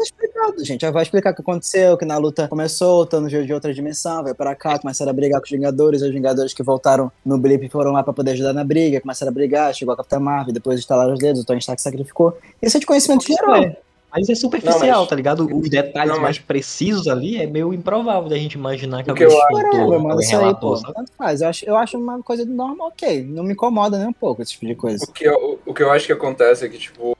[0.58, 0.84] Gente.
[0.86, 3.72] Aí vai explicar o que aconteceu, que na luta começou, o Thanos veio de outra
[3.72, 7.38] dimensão, veio pra cá, começaram a brigar com os Vingadores, os Vingadores que voltaram no
[7.38, 10.52] blip foram lá pra poder ajudar na briga, começaram a brigar, chegou a Capitã Marvel,
[10.54, 12.36] depois instalaram os dedos, o Tony Stark sacrificou.
[12.62, 13.56] Isso é de conhecimento geral.
[13.56, 13.76] É,
[14.16, 15.44] Mas é superficial, Não, mas- tá ligado?
[15.52, 19.14] Os detalhes Não, mas- mais precisos ali é meio improvável da gente imaginar que O
[19.14, 20.76] que alguém eu acho- escutou, mano, isso aí, pô.
[20.92, 21.40] Tanto faz.
[21.40, 23.24] Eu acho, eu acho uma coisa normal, ok.
[23.24, 25.04] Não me incomoda nem um pouco esse tipo de coisa.
[25.04, 27.13] O que, eu, o que eu acho que acontece é que, tipo,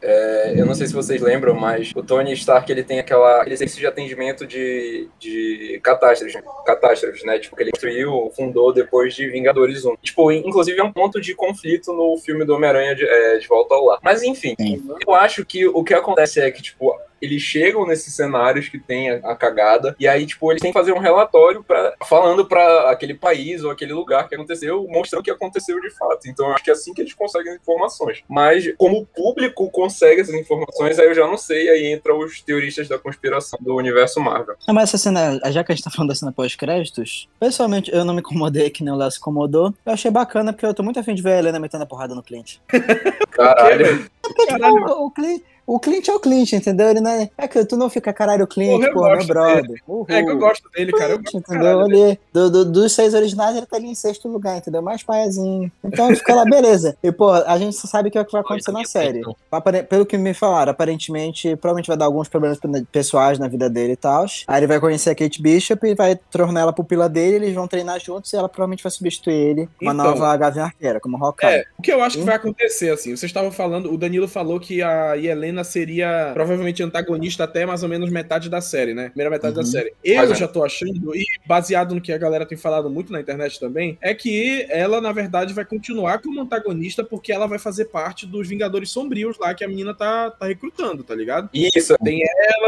[0.00, 3.56] é, eu não sei se vocês lembram, mas o Tony Stark, ele tem aquela, aquele
[3.56, 7.38] serviço de atendimento de, de catástrofes, catástrofes, né?
[7.38, 9.96] Tipo, que ele construiu, fundou depois de Vingadores 1.
[10.02, 13.74] Tipo, inclusive é um ponto de conflito no filme do Homem-Aranha de, é, de Volta
[13.74, 13.98] ao Lar.
[14.02, 14.82] Mas, enfim, Sim.
[15.06, 16.96] eu acho que o que acontece é que, tipo,
[17.26, 20.78] eles chegam nesses cenários que tem a, a cagada, e aí, tipo, eles têm que
[20.78, 25.24] fazer um relatório pra, falando pra aquele país ou aquele lugar que aconteceu, mostrando o
[25.24, 26.28] que aconteceu de fato.
[26.28, 28.22] Então, eu acho que é assim que eles conseguem as informações.
[28.28, 32.40] Mas, como o público consegue essas informações, aí eu já não sei, aí entra os
[32.40, 34.56] teoristas da conspiração do universo Marvel.
[34.66, 38.04] Não, mas essa cena, já que a gente tá falando da cena pós-créditos, pessoalmente eu
[38.04, 39.74] não me incomodei que nem o Léo se incomodou.
[39.84, 42.14] Eu achei bacana porque eu tô muito afim de ver a Helena metendo a porrada
[42.14, 42.56] no Clint.
[43.30, 44.10] Caralho.
[44.22, 44.86] Porque, tipo, Caralho.
[44.86, 45.42] o, o Clint.
[45.66, 46.88] O Clint é o Clint, entendeu?
[46.88, 47.28] Ele não é.
[47.36, 49.82] É que tu não fica caralho, Clint, Porra, pô, meu brother.
[50.08, 51.12] É que eu gosto dele, cara.
[51.14, 51.62] Eu gosto entendeu?
[51.62, 51.80] caralho.
[52.06, 54.80] Ali, do, do- dos seis originais, ele tá ali em sexto lugar, entendeu?
[54.80, 55.70] Mais paiazinho.
[55.84, 56.96] Então fica lá, beleza.
[57.02, 59.22] E, pô, a gente só sabe o que, é que vai acontecer na série.
[59.88, 62.58] Pelo que me falaram, aparentemente, provavelmente vai dar alguns problemas
[62.92, 64.24] pessoais na vida dele e tal.
[64.46, 67.66] Aí ele vai conhecer a Kate Bishop e vai tornar ela pupila dele, eles vão
[67.68, 70.04] treinar juntos e ela provavelmente vai substituir ele uma Então.
[70.14, 71.50] nova Gavião Arqueira, como Hawkeye.
[71.50, 74.60] É, o que eu acho que vai acontecer, assim, vocês estavam falando, o Danilo falou
[74.60, 75.16] que a
[75.56, 79.08] Helena seria provavelmente antagonista até mais ou menos metade da série, né?
[79.08, 79.66] Primeira metade da Uhum.
[79.66, 79.92] série.
[80.04, 80.34] Eu Mas é.
[80.34, 83.96] já tô achando, e baseado no que a galera tem falado muito na internet também,
[84.00, 88.46] é que ela, na verdade, vai continuar como antagonista porque ela vai fazer parte dos
[88.48, 91.48] Vingadores Sombrios lá que a menina tá, tá recrutando, tá ligado?
[91.54, 92.20] Isso, Tem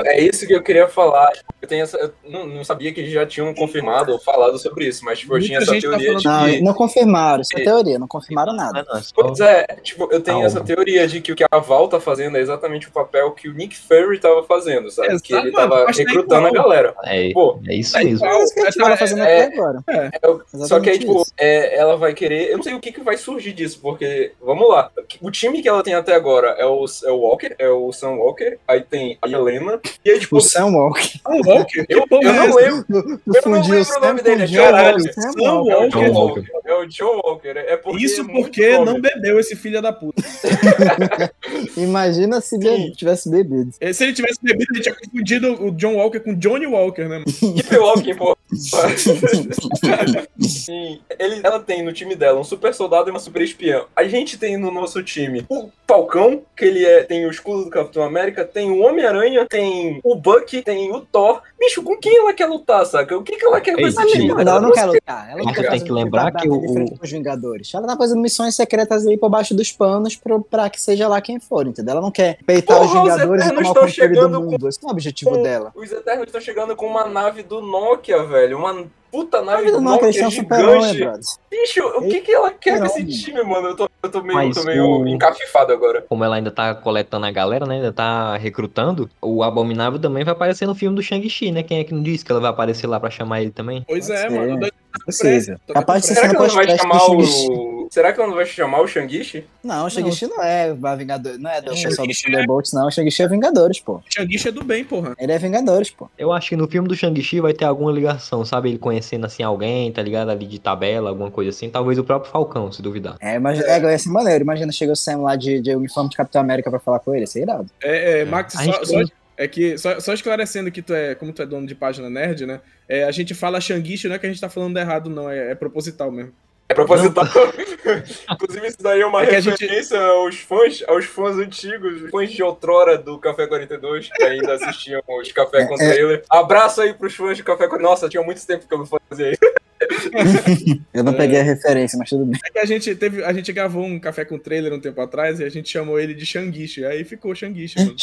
[0.04, 1.30] é isso que eu queria falar.
[1.60, 4.86] Eu, tenho essa, eu não, não sabia que eles já tinham confirmado ou falado sobre
[4.86, 6.58] isso, mas tipo, eu tinha essa tá teoria de falando que.
[6.58, 8.84] Não, não confirmaram, isso é E- teoria, não confirmaram nada.
[8.88, 10.46] Não, é Pois é, tipo, eu tenho Calma.
[10.46, 13.48] essa teoria de que o que a Val tá fazendo é exatamente o papel que
[13.48, 15.08] o Nick Fury tava fazendo, sabe?
[15.08, 16.94] Exato, que ele tava recrutando a galera.
[17.04, 18.24] É, Pô, é isso mesmo.
[18.24, 19.84] É isso que a gente É, tava é, fazendo é- até agora.
[20.22, 22.50] Eu- só que aí, Exatamente tipo, é, ela vai querer.
[22.50, 24.90] Eu não sei o que, que vai surgir disso, porque, vamos lá.
[25.20, 28.12] O time que ela tem até agora é o, é o Walker, é o Sam
[28.16, 31.02] Walker, aí tem a Helena, e aí, tipo, O Sam Walker.
[31.02, 31.86] Sam Walker?
[31.88, 32.84] eu, eu é não lembro.
[32.88, 33.02] Eu
[33.50, 35.12] não lembro o nome dele, é Walker.
[35.12, 35.70] Sam Walker.
[35.70, 35.88] É o Walker.
[35.88, 36.44] John Walker.
[36.64, 37.48] É o Joe Walker.
[37.56, 40.22] É porque Isso é porque não bebeu esse filho da puta.
[41.76, 43.70] Imagina se Cara, be- tivesse bebido.
[43.80, 47.18] Eh, Se ele tivesse bebido, ele tinha confundido o John Walker com Johnny Walker, né?
[47.18, 47.24] mano?
[47.56, 48.36] Keep walking, pô.
[50.40, 53.84] Sim, ele, ela tem no time dela um super soldado e uma super espiã.
[53.94, 57.70] A gente tem no nosso time o Falcão, que ele é, tem o escudo do
[57.70, 61.42] Capitão América, tem o Homem-Aranha, tem o Buck, tem o Thor.
[61.58, 63.16] Bicho, com quem ela quer lutar, saca?
[63.16, 64.28] O que, que ela quer com esse time?
[64.28, 65.28] Não, ela não quer lutar.
[65.30, 67.72] Ela não quer tem que lembrar bater que o- os Vingadores.
[67.74, 71.20] Ela tá fazendo missões secretas aí por baixo dos panos pro, pra que seja lá
[71.20, 71.92] quem for, entendeu?
[71.92, 74.38] Ela não quer os Porra, os Vingadores e Eternos tomar o estão controle do chegando
[74.44, 74.68] com- mundo.
[74.68, 75.72] Esse é o objetivo com- dela.
[75.74, 78.58] Os Eternos estão chegando com uma nave do Nokia, velho.
[78.58, 80.98] Uma puta nave do é Nokia super-homem, gigante.
[81.04, 81.22] brother.
[81.50, 83.68] Bicho, o que, que ela quer com esse time, mano?
[83.68, 86.04] Eu tô, eu tô meio, Mas tô meio o- encafifado agora.
[86.08, 87.76] Como ela ainda tá coletando a galera, né?
[87.76, 91.62] Ainda tá recrutando, o Abominável também vai aparecer no filme do Shang-Chi, né?
[91.62, 93.82] Quem é que não disse que ela vai aparecer lá pra chamar ele também?
[93.88, 94.30] Pois Pode é, ser.
[94.30, 94.68] mano.
[95.04, 95.56] Possível.
[95.66, 97.77] Tô Capaz de ser Será que ela não vai chamar o.
[97.90, 99.44] Será que ela não vai chamar o Shang-Chi?
[99.62, 102.86] Não, o Shang-Chi não é a Vingadores, não é do O pessoal do Thunderbolts, não.
[102.86, 104.02] O Shang-Chi é Vingadores, pô.
[104.08, 105.14] Shang-Chi é do bem, porra.
[105.18, 106.10] Ele é Vingadores, pô.
[106.18, 108.70] Eu acho que no filme do Shang-Chi vai ter alguma ligação, sabe?
[108.70, 110.30] Ele conhecendo assim alguém, tá ligado?
[110.30, 111.70] Ali de tabela, alguma coisa assim.
[111.70, 113.16] Talvez o próprio Falcão, se duvidar.
[113.20, 114.44] É, mas é, ia ser maneiro.
[114.44, 117.24] Imagina, chega o Sam lá de, de uniforme de Capitão América pra falar com ele,
[117.24, 117.66] isso é irado.
[117.82, 119.02] É, é, Max, A só,
[119.36, 122.44] é que, só, só esclarecendo que tu é, como tu é dono de página nerd,
[122.44, 122.60] né?
[122.88, 125.52] É, a gente fala Shang-Chi, não é que a gente tá falando errado, não, é,
[125.52, 126.32] é proposital mesmo.
[126.68, 127.24] É proposital.
[128.32, 132.02] Inclusive, isso daí é uma É que a gente- referência aos fãs, aos fãs antigos,
[132.02, 135.92] os fãs de outrora do Café 42, que ainda assistiam os Café com É, é.
[135.92, 136.24] trailer.
[136.28, 139.32] Abraço aí pros fãs de Café com Nossa, tinha muito tempo que eu não fazia
[139.32, 139.40] isso.
[140.92, 141.16] Eu não É.
[141.16, 142.38] peguei a referência, mas tudo bem.
[142.44, 145.38] É que a gente teve, a gente gravou um café com trailer um tempo atrás
[145.38, 147.94] e a gente chamou ele de Shang-Chi, aí ficou Shang-Chi, mano.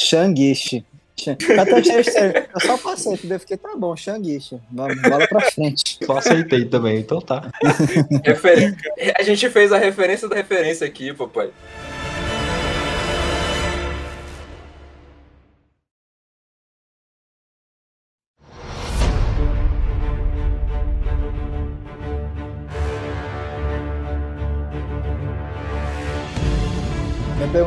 [1.17, 1.37] Shang-
[2.35, 3.39] Eu, eu só passei, entendeu?
[3.39, 3.95] Fiquei, tá bom.
[4.71, 5.97] Vamos, bola pra frente.
[6.05, 7.49] Só aceitei também, então tá.
[8.23, 8.75] Refer...
[9.17, 11.49] A gente fez a referência da referência aqui, papai.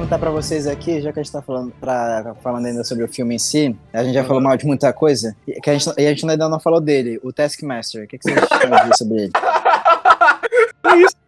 [0.09, 3.09] Perguntar pra vocês aqui, já que a gente tá falando, pra, falando ainda sobre o
[3.09, 5.87] filme em si, a gente já falou mal de muita coisa, e que a gente,
[5.99, 8.05] e a gente ainda não falou dele, o Taskmaster.
[8.05, 9.33] O que, que vocês acham de dizer sobre ele?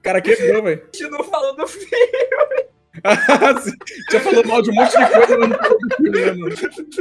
[0.00, 0.82] O cara quebrou, velho.
[0.82, 2.69] A gente não falou do filme.
[4.10, 6.56] Já falou mal de um monte de coisa, mas não falou do filme, né, mano?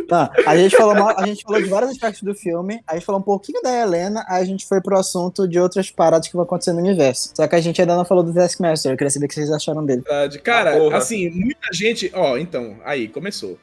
[0.07, 3.05] Tá, a gente falou mal- a gente falou de vários aspectos do filme, a gente
[3.05, 6.33] falou um pouquinho da Helena, aí a gente foi pro assunto de outras paradas que
[6.35, 7.31] vão acontecer no universo.
[7.35, 9.51] Só que a gente ainda não falou do Taskmaster, eu queria saber o que vocês
[9.51, 10.01] acharam dele.
[10.01, 10.39] Verdade.
[10.39, 10.97] Cara, Porra.
[10.97, 12.11] assim, muita gente.
[12.13, 13.57] Ó, então, aí, começou.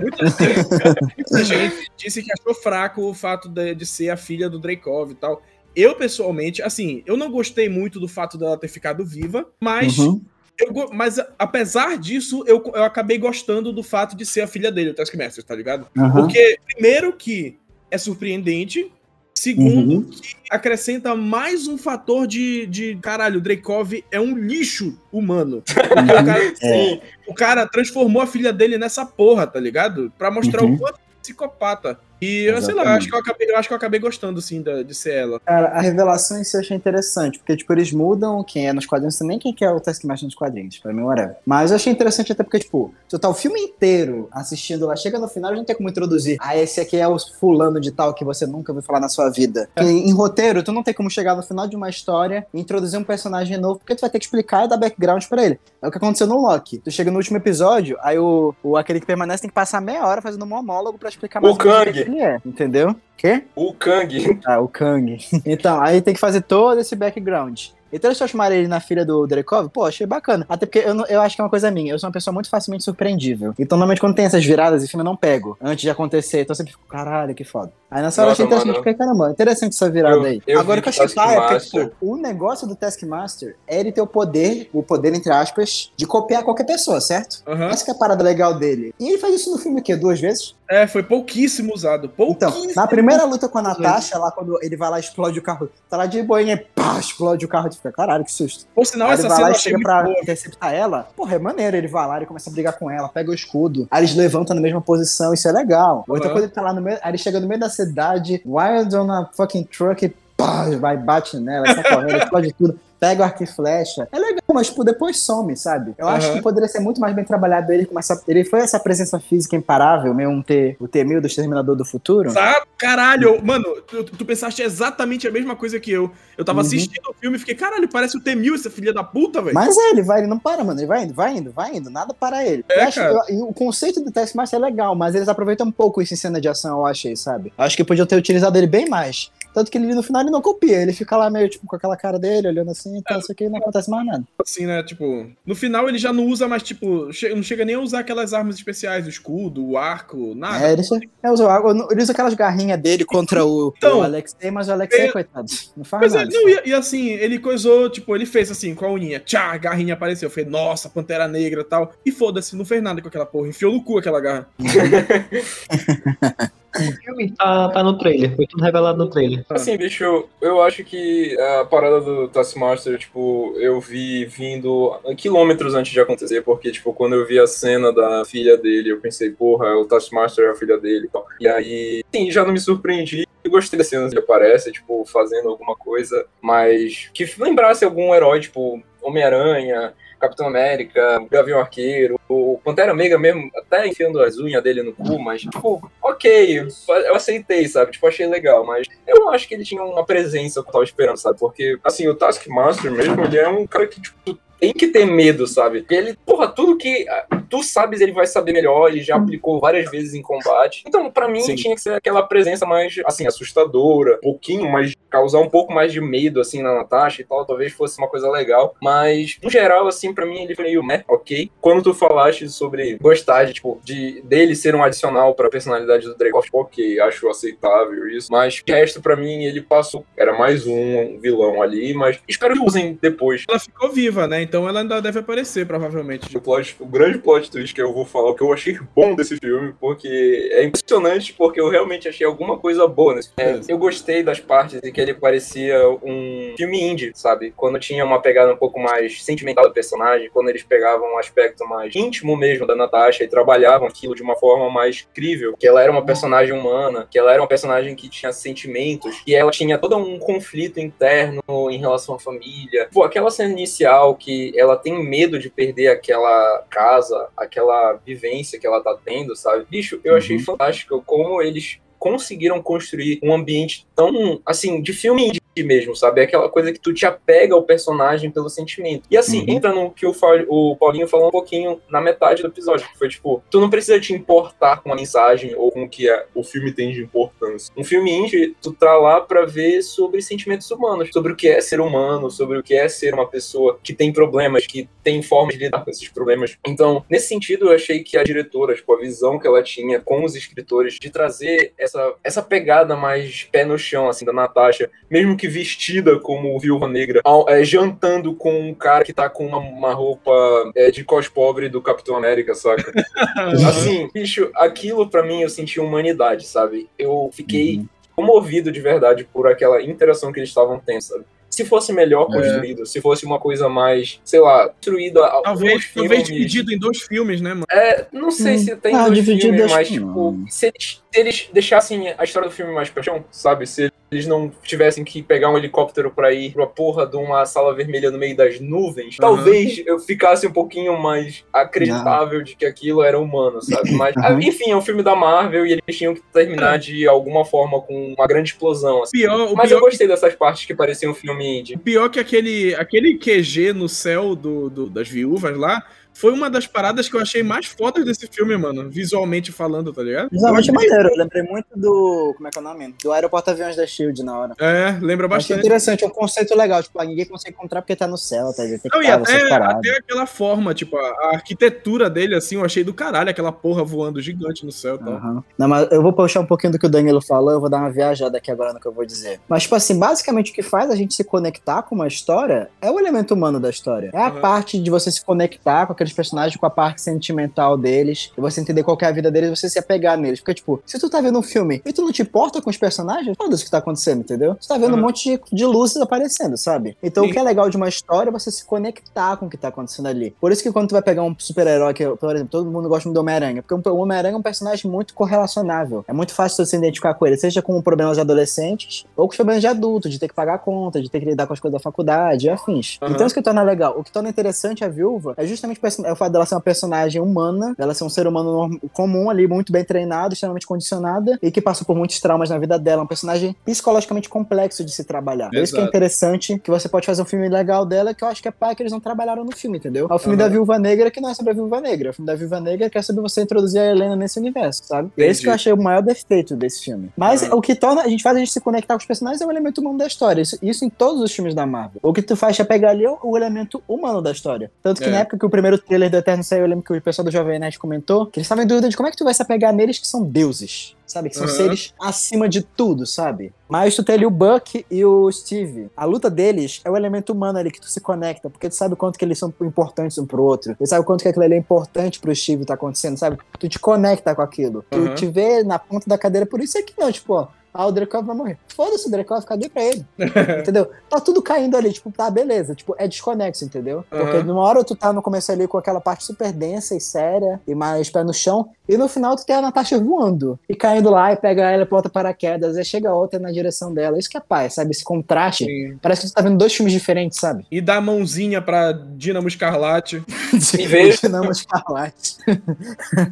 [0.00, 4.16] Muita gente, cara, muita gente disse que achou fraco o fato de, de ser a
[4.16, 5.42] filha do Dreykov e tal.
[5.74, 9.98] Eu, pessoalmente, assim, eu não gostei muito do fato dela ter ficado viva, mas.
[9.98, 10.20] Uhum.
[10.58, 14.90] Eu, mas apesar disso, eu, eu acabei gostando do fato de ser a filha dele,
[14.90, 15.88] o Taskmaster, tá ligado?
[15.96, 16.12] Uhum.
[16.12, 17.58] Porque, primeiro, que
[17.90, 18.90] é surpreendente.
[19.34, 20.02] Segundo, Uhum.
[20.10, 22.96] que acrescenta mais um fator de, de.
[23.02, 25.62] Caralho, o Dreykov é um lixo humano.
[25.66, 27.00] Porque o cara, Sim.
[27.26, 30.12] o cara transformou a filha dele nessa porra, tá ligado?
[30.16, 30.74] Pra mostrar Uhum.
[30.74, 31.98] o quanto é psicopata.
[32.22, 34.62] E eu sei lá, acho que eu acabei, eu acho que eu acabei gostando, sim,
[34.62, 35.40] da- de ser ela.
[35.40, 38.86] Cara, a revelação em si eu achei interessante, porque, tipo, eles mudam quem é nos
[38.86, 41.36] quadrinhos, nem quem que é o Taskmaster nos quadrinhos, pra mim, whatever.
[41.44, 45.18] Mas eu achei interessante até porque, tipo, tu tá o filme inteiro assistindo lá, chega
[45.18, 47.90] no final, a gente não tem como introduzir, ah, esse aqui é o fulano de
[47.90, 49.68] tal que você nunca ouviu falar na sua vida.
[49.74, 52.98] Porque em roteiro, tu não tem como chegar no final de uma história e introduzir
[52.98, 55.58] um personagem novo, porque tu vai ter que explicar e dar background pra ele.
[55.82, 56.78] É o que aconteceu no Loki.
[56.78, 60.06] Tu chega no último episódio, aí o, o aquele que permanece tem que passar meia
[60.06, 62.11] hora fazendo um monólogo pra explicar mais O Kang.
[62.12, 62.94] Ele é, entendeu?
[63.16, 63.44] Quê?
[63.54, 64.40] O Kang.
[64.44, 65.16] Ah, o Kang.
[65.46, 67.68] Então, aí tem que fazer todo esse background.
[67.92, 70.46] Então eles transformaram ele na filha do Dreykov, pô, achei bacana.
[70.48, 71.92] Até porque eu, não- eu acho que é uma coisa minha.
[71.92, 73.54] Eu sou uma pessoa muito facilmente surpreendível.
[73.58, 76.40] Então, normalmente, quando tem essas viradas, e filme não pego antes de acontecer.
[76.42, 77.72] Então eu sempre fico, caralho, que foda.
[77.90, 80.42] Aí nessa hora eu achei interessante, porque, caramba, interessante essa virada Eu- aí.
[80.46, 82.74] eu Agora o que eu que achei pai é porque, Taskmaster- tipo, o negócio do
[82.74, 87.42] Taskmaster é ele ter o poder, o poder, entre aspas, de copiar qualquer pessoa, certo?
[87.46, 87.68] Aham.
[87.68, 88.94] Essa que é a parada legal dele.
[88.98, 89.94] E ele faz isso no filme o quê?
[89.94, 90.54] Duas vezes?
[90.70, 92.10] É, foi pouquíssimo usado.
[92.18, 92.80] Então, Pouquíssimo.
[92.80, 95.68] na primeira luta com a Natasha, lá quando ele vai lá e explode o carro,
[95.90, 98.66] tá lá de boinha e pá, explode o carro, tu fica, caralho, que susto.
[98.74, 100.20] Por sinal, Aí essa ele vai lá e chega pra boa.
[100.20, 103.30] interceptar ela, porra, é maneiro, ele vai lá, ele começa a brigar com ela, pega
[103.30, 106.04] o escudo, aí eles levantam na mesma posição, isso é legal.
[106.08, 108.94] Outra coisa, ele tá lá no meio, aí ele chega no meio da cidade, wild
[108.96, 112.80] on a fucking truck e pá, vai, bate nela, sai correndo, explode tudo.
[113.02, 114.06] Pega o arco e flecha.
[114.12, 115.92] É legal mas tipo, depois some, sabe?
[115.98, 116.36] Eu acho Aham.
[116.36, 118.22] que poderia ser muito mais bem trabalhado ele com essa.
[118.28, 122.30] Ele foi essa presença física imparável, meio um T, o T-1000 do Exterminador do Futuro.
[122.30, 122.66] Sabe?
[122.78, 126.10] Caralho, mano, tu, tu pensaste exatamente a mesma coisa que eu.
[126.36, 126.66] Eu tava Uhum.
[126.66, 129.54] assistindo o filme e fiquei, caralho, parece o T-1000, essa filha da puta, velho.
[129.54, 130.78] Mas é, ele vai, ele não para, mano.
[130.78, 132.62] Ele vai indo, vai indo, vai indo, nada para ele.
[132.70, 133.12] É, Eu acho- cara.
[133.30, 136.40] eu- o conceito do Taskmaster é legal, mas eles aproveitam um pouco isso em cena
[136.40, 137.52] de ação, eu achei, sabe?
[137.56, 139.30] Eu acho que podiam ter utilizado ele bem mais.
[139.54, 141.96] Tanto que ele no final ele não copia, ele fica lá meio tipo com aquela
[141.96, 144.24] cara dele, olhando assim, então isso aqui não acontece mais nada.
[144.40, 144.82] Assim, né?
[144.82, 148.32] Tipo, no final ele já não usa mais, tipo, não chega nem a usar aquelas
[148.34, 150.66] armas especiais, o escudo, o arco, nada.
[150.68, 151.44] É, ele, só- é, usa,
[151.90, 155.46] ele usa aquelas garrinhas dele contra o, Então, o Alexei, mas o Alexei, é- coitado,
[155.76, 156.30] não faz Pois é, nada.
[156.32, 159.56] não, e, e assim, ele coisou, tipo, ele fez assim, com a uninha, tchá, a
[159.58, 160.26] garrinha apareceu.
[160.26, 161.92] Eu falei, nossa, Pantera Negra e tal.
[162.04, 164.48] E foda-se, não fez nada com aquela porra, enfiou no cu aquela garra.
[167.04, 169.44] Filme tá, tá no trailer, foi tudo revelado no trailer.
[169.50, 175.92] Assim, bicho, eu acho que a parada do Taskmaster, tipo, eu vi vindo quilômetros antes
[175.92, 179.76] de acontecer, porque, tipo, quando eu vi a cena da filha dele, eu pensei, porra,
[179.76, 181.26] o Taskmaster é a filha dele e tal.
[181.38, 183.26] E aí, sim, já não me surpreendi.
[183.44, 188.40] Eu gostei das cenas que aparece, tipo, fazendo alguma coisa, mas que lembrasse algum herói,
[188.40, 189.92] tipo, Homem-Aranha,
[190.22, 195.18] Capitão América, Gavião Arqueiro, o Pantera Negra mesmo, até enfiando as unhas dele no cu,
[195.18, 197.90] mas, tipo, ok, eu aceitei, sabe?
[197.90, 200.84] Tipo, achei legal, mas eu não acho que ele tinha uma presença que eu tava
[200.84, 201.38] esperando, sabe?
[201.40, 205.44] Porque, assim, o Taskmaster mesmo, ele é um cara que, tipo, tem que ter medo,
[205.44, 205.80] sabe?
[205.80, 207.04] Porque ele, porra, tudo que
[207.50, 210.84] tu sabes ele vai saber melhor, ele já aplicou várias vezes em combate.
[210.86, 211.56] Então, pra mim, Sim.
[211.56, 215.92] tinha que ser aquela presença mais, assim, assustadora, um pouquinho mais, causar um pouco mais
[215.92, 218.76] de medo, assim, na Natasha e tal, talvez fosse uma coisa legal.
[218.80, 221.50] Mas, no geral, assim, pra mim, ele foi meio, né, ok.
[221.60, 226.14] Quando tu falaste sobre gostar de, tipo, de, dele ser um adicional pra personalidade do
[226.14, 228.28] tipo, ok, acho aceitável isso.
[228.30, 232.64] Mas, de resto, pra mim, ele passou, era mais um vilão ali, mas espero que
[232.64, 233.44] usem depois.
[233.48, 234.51] Ela ficou viva, né?
[234.52, 236.36] Então ela ainda deve aparecer, provavelmente.
[236.36, 239.38] O, plot, o grande plot twist que eu vou falar, que eu achei bom desse
[239.38, 243.64] filme, porque é impressionante, porque eu realmente achei alguma coisa boa nesse filme.
[243.66, 247.54] É, eu gostei das partes em que ele parecia um filme indie, sabe?
[247.56, 251.66] Quando tinha uma pegada um pouco mais sentimental do personagem, quando eles pegavam um aspecto
[251.66, 255.82] mais íntimo mesmo da Natasha e trabalhavam aquilo de uma forma mais crível, que ela
[255.82, 259.78] era uma personagem humana, que ela era uma personagem que tinha sentimentos, que ela tinha
[259.78, 262.90] todo um conflito interno em relação à família.
[262.92, 268.66] Pô, aquela cena inicial que ela tem medo de perder aquela casa, aquela vivência que
[268.66, 269.66] ela tá tendo, sabe?
[269.68, 270.42] Bicho, eu achei Uhum.
[270.44, 276.20] fantástico como eles conseguiram construir um ambiente tão, assim, de filme mesmo, sabe?
[276.20, 279.02] É aquela coisa que tu te apega ao personagem pelo sentimento.
[279.10, 279.46] E assim, Uhum.
[279.48, 280.14] entra no que o,
[280.48, 283.98] o Paulinho falou um pouquinho na metade do episódio, que foi tipo, tu não precisa
[283.98, 287.72] te importar com a mensagem ou com o que é- o filme tem de importância.
[287.76, 291.60] Um filme indie, tu tá lá pra ver sobre sentimentos humanos, sobre o que é
[291.60, 295.56] ser humano, sobre o que é ser uma pessoa que tem problemas, que tem formas
[295.56, 296.56] de lidar com esses problemas.
[296.66, 300.24] Então, nesse sentido, eu achei que a diretora, tipo, a visão que ela tinha com
[300.24, 305.36] os escritores de trazer essa, essa pegada mais pé no chão, assim, da Natasha, mesmo
[305.36, 309.58] que vestida como viúva negra, ao- é, jantando com um cara que tá com uma,
[309.58, 310.32] uma roupa
[310.76, 312.92] é, de cos pobre do Capitão América, saca?
[313.66, 316.88] assim, bicho, aquilo pra mim eu senti humanidade, sabe?
[316.98, 317.86] Eu fiquei Uhum.
[318.14, 321.24] comovido de verdade por aquela interação que eles estavam tendo, sabe?
[321.50, 322.34] Se fosse melhor É.
[322.34, 327.02] construído, se fosse uma coisa mais, sei lá, construída a Talvez, talvez dividido em dois
[327.02, 327.66] filmes, né, mano?
[327.70, 328.58] É, não sei Hum.
[328.58, 330.46] se tem Ah, dois dividido filmes, mas, que tipo, não.
[330.48, 333.66] se eles, se eles deixassem a história do filme mais paixão, sabe?
[333.66, 337.74] Se eles não tivessem que pegar um helicóptero pra ir pra porra de uma sala
[337.74, 339.36] vermelha no meio das nuvens, Aham.
[339.36, 343.90] talvez eu ficasse um pouquinho mais acreditável de que aquilo era humano, sabe?
[343.96, 344.40] Mas, Aham.
[344.42, 348.14] enfim, é um filme da Marvel e eles tinham que terminar de alguma forma com
[348.16, 349.18] uma grande explosão, assim.
[349.18, 351.76] Pior, o Mas pior, eu gostei dessas partes que pareciam um filme indie.
[351.78, 355.82] pior que aquele, aquele QG no céu do, do- das viúvas lá
[356.14, 358.88] foi uma das paradas que eu achei mais fodas desse filme, mano.
[358.90, 360.28] Visualmente falando, tá ligado?
[360.30, 362.34] Visualmente é Eu achei- maneiro, eu lembrei muito do.
[362.36, 362.94] Como é que é o nome?
[363.02, 364.54] Do Aeroporto Aviões da Shield na hora.
[364.58, 365.60] É, lembra Eu Achei bastante.
[365.60, 366.82] interessante, é um conceito legal.
[366.82, 368.80] Tipo, ah, ninguém consegue encontrar porque tá no céu, tá ligado?
[368.82, 372.64] Tem que Não, e até, até aquela forma, tipo, a, a arquitetura dele, assim, eu
[372.64, 375.14] achei do caralho, aquela porra voando gigante no céu e tal.
[375.14, 375.44] Aham.
[375.58, 377.78] Não, mas eu vou puxar um pouquinho do que o Danilo falou, eu vou dar
[377.78, 379.40] uma viajada aqui agora no que eu vou dizer.
[379.48, 382.90] Mas, tipo assim, basicamente o que faz a gente se conectar com uma história é
[382.90, 384.10] o elemento humano da história.
[384.12, 384.40] É a Aham.
[384.40, 388.60] parte de você se conectar com aqueles personagens com a parte sentimental deles, e você
[388.60, 390.40] entender qual é a vida deles, você se apegar neles.
[390.40, 392.76] Porque, tipo, se tu tá vendo um filme e tu não te importa com os
[392.76, 394.56] personagens, foda-se o que tá acontecendo, entendeu?
[394.60, 394.98] Você tá vendo Uhum.
[394.98, 396.96] um monte de, luzes aparecendo, sabe?
[397.02, 397.30] Então, Sim.
[397.30, 399.68] o que é legal de uma história é você se conectar com o que tá
[399.68, 400.34] acontecendo ali.
[400.40, 403.08] Por isso que quando tu vai pegar um super-herói, que, por exemplo, todo mundo gosta
[403.08, 406.04] muito do Homem-Aranha, porque o Homem-Aranha é um personagem muito correlacionável.
[406.08, 409.30] É muito fácil você se identificar com ele, seja com problemas de adolescentes ou com
[409.32, 411.52] os problemas de adulto, de ter que pagar a conta, de ter que lidar com
[411.52, 412.98] as coisas da faculdade e afins.
[413.00, 413.08] Uhum.
[413.10, 413.94] Então, isso que torna legal.
[413.98, 416.60] O que torna interessante a viúva é justamente o é o fato dela ser uma
[416.60, 421.50] personagem humana, dela ser um ser humano comum ali, muito bem treinado, extremamente condicionada e
[421.50, 423.02] que passou por muitos traumas na vida dela.
[423.02, 425.50] Um personagem psicologicamente complexo de se trabalhar.
[425.50, 425.88] Por isso que é Exato.
[425.96, 428.74] interessante que você pode fazer um filme legal dela, que eu acho que é pai
[428.74, 430.06] que eles não trabalharam no filme, entendeu?
[430.10, 430.38] É o filme Uhum.
[430.38, 432.10] da Viúva Negra que não é sobre a Viúva Negra.
[432.10, 435.10] O filme da Viúva Negra que é sobre você introduzir a Helena nesse universo, sabe?
[435.16, 435.42] E é isso Entendi.
[435.44, 437.10] que eu achei o maior defeito desse filme.
[437.16, 437.56] Mas Uhum.
[437.58, 439.50] o que torna a gente faz a gente se conectar com os personagens é o
[439.50, 440.40] elemento humano da história.
[440.42, 442.00] Isso, isso em todos os filmes da Marvel.
[442.02, 444.70] O que tu faz é pegar ali o, o elemento humano da história.
[444.82, 445.10] Tanto que É.
[445.10, 447.30] na época que o primeiro trailer do Eterno saiu, eu lembro que o pessoal do
[447.30, 449.42] Jovem Nerd comentou que eles estavam em dúvida de como é que tu vai se
[449.42, 450.96] apegar neles que são deuses.
[451.06, 451.28] Sabe?
[451.28, 451.52] Que são Uhum.
[451.52, 453.52] seres acima de tudo, sabe?
[453.68, 455.90] Mas tu tem ali o Buck e o Steve.
[455.94, 458.94] A luta deles é o elemento humano ali que tu se conecta, porque tu sabe
[458.94, 460.74] o quanto que eles são importantes um pro outro.
[460.74, 463.36] Tu sabe o quanto que aquilo ali é importante pro Steve tá acontecendo, sabe?
[463.58, 464.82] Tu te conecta com aquilo.
[464.90, 465.08] Uhum.
[465.08, 467.48] Tu te vê na ponta da cadeira, por isso é que não, tipo, ó.
[467.74, 468.58] Ah, o Dreykov vai morrer.
[468.76, 470.04] Foda-se o Dreykov, caguei pra ele.
[470.60, 470.90] entendeu?
[471.08, 472.74] Tá tudo caindo ali, tipo, tá, beleza.
[472.74, 474.04] Tipo, é desconexo, entendeu?
[474.10, 474.44] Porque Uhum.
[474.44, 477.74] numa hora tu tá no começo ali com aquela parte super densa e séria, e
[477.74, 480.58] mais pé no chão, e no final tu tem a Natasha voando.
[480.68, 484.18] E caindo lá e pega ela e bota paraquedas, aí chega outra na direção dela.
[484.18, 484.90] Isso que é paz, sabe?
[484.90, 485.64] Esse contraste.
[485.64, 485.98] Sim.
[486.02, 487.64] Parece que tu tá vendo dois filmes diferentes, sabe?
[487.70, 490.22] E dá a mãozinha pra Dínamo Escarlate.
[490.78, 492.36] E Dinamo Escarlate.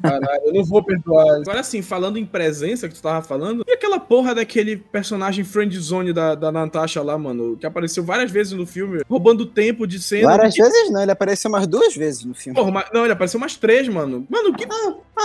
[0.02, 1.36] Caralho, eu não vou perdoar.
[1.40, 6.12] Agora sim, falando em presença que tu tava falando, e aquela porra daquele personagem friendzone
[6.12, 10.28] da, da Natasha lá, mano, que apareceu várias vezes no filme, roubando tempo de cena.
[10.28, 12.58] Várias vezes não, ele apareceu umas duas vezes no filme.
[12.58, 14.26] Porra, mas- não, ele apareceu umas três, mano.
[14.30, 14.66] Mano, que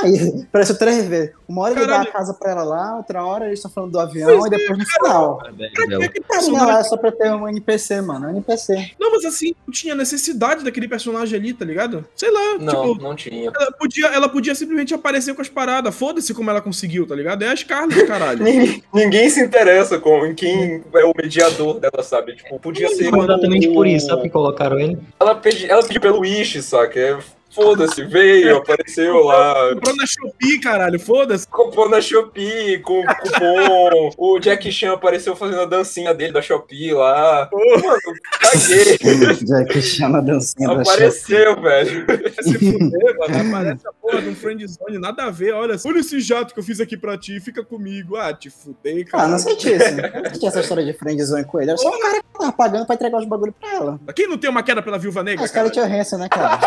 [0.03, 1.31] Aí, apareceu três vezes.
[1.47, 2.09] Uma hora ele dá Caralho.
[2.09, 4.79] a casa pra ela lá, outra hora eles estão falando do avião, Pois e depois
[4.79, 5.39] no final.
[5.41, 8.25] Aquele Cara, não, é só pra ter um NPC, mano.
[8.25, 8.91] É um NPC.
[8.99, 12.05] Não, mas assim, não tinha necessidade daquele personagem ali, tá ligado?
[12.15, 13.51] Sei lá, Não, tipo, não tinha.
[13.55, 15.93] ela podia, ela podia simplesmente aparecer com as paradas.
[15.95, 17.43] Foda-se como ela conseguiu, tá ligado?
[17.43, 18.41] É a Scarlett, caralho.
[18.43, 22.35] Ninguém, ninguém se interessa com em quem é o mediador dela, sabe?
[22.35, 23.13] Tipo, podia ser.
[23.13, 24.97] Exatamente o- por isso, sabe que colocaram ele?
[25.19, 26.99] Ela, pedi, ela pediu pelo Wish, saca?
[26.99, 27.17] É,
[27.55, 29.69] Foda-se, veio, apareceu lá.
[29.73, 31.47] Comprou na Shopee, caralho, foda-se.
[31.47, 34.09] Comprou na Shopee com cupom.
[34.17, 37.49] o Jack Chan apareceu fazendo a dancinha dele da Shopee lá.
[37.51, 37.99] Mano,
[38.39, 38.97] caguei.
[39.45, 42.05] Jack chama a dancinha da Apareceu, velho.
[42.05, 43.17] Vai se fuder,
[43.49, 43.71] mano.
[43.71, 45.53] Aparece a porra de um friendzone, nada a ver.
[45.53, 48.17] Olha, olha esse jato que eu fiz aqui pra ti, fica comigo.
[48.17, 49.27] Ah, te fudei, Ah, cara.
[49.29, 49.95] não senti isso.
[49.95, 51.71] Não senti essa história de friendzone com ele.
[51.71, 53.99] Era só um cara que tava pagando pra entregar os bagulho pra ela.
[54.13, 55.87] Quem não tem uma queda pela viúva Ah, negra, os caras cara?
[55.87, 56.59] tinham Hansen, né, cara?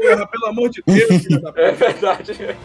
[0.00, 2.56] Porra, pelo amor de Deus, filha da É verdade.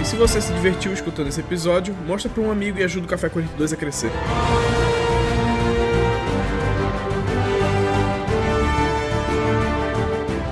[0.00, 3.08] E se você se divertiu escutando esse episódio, mostra pra um amigo e ajuda o
[3.08, 4.10] Café 42 a crescer.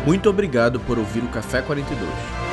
[0.05, 2.48] Muito obrigado por ouvir o Café 42.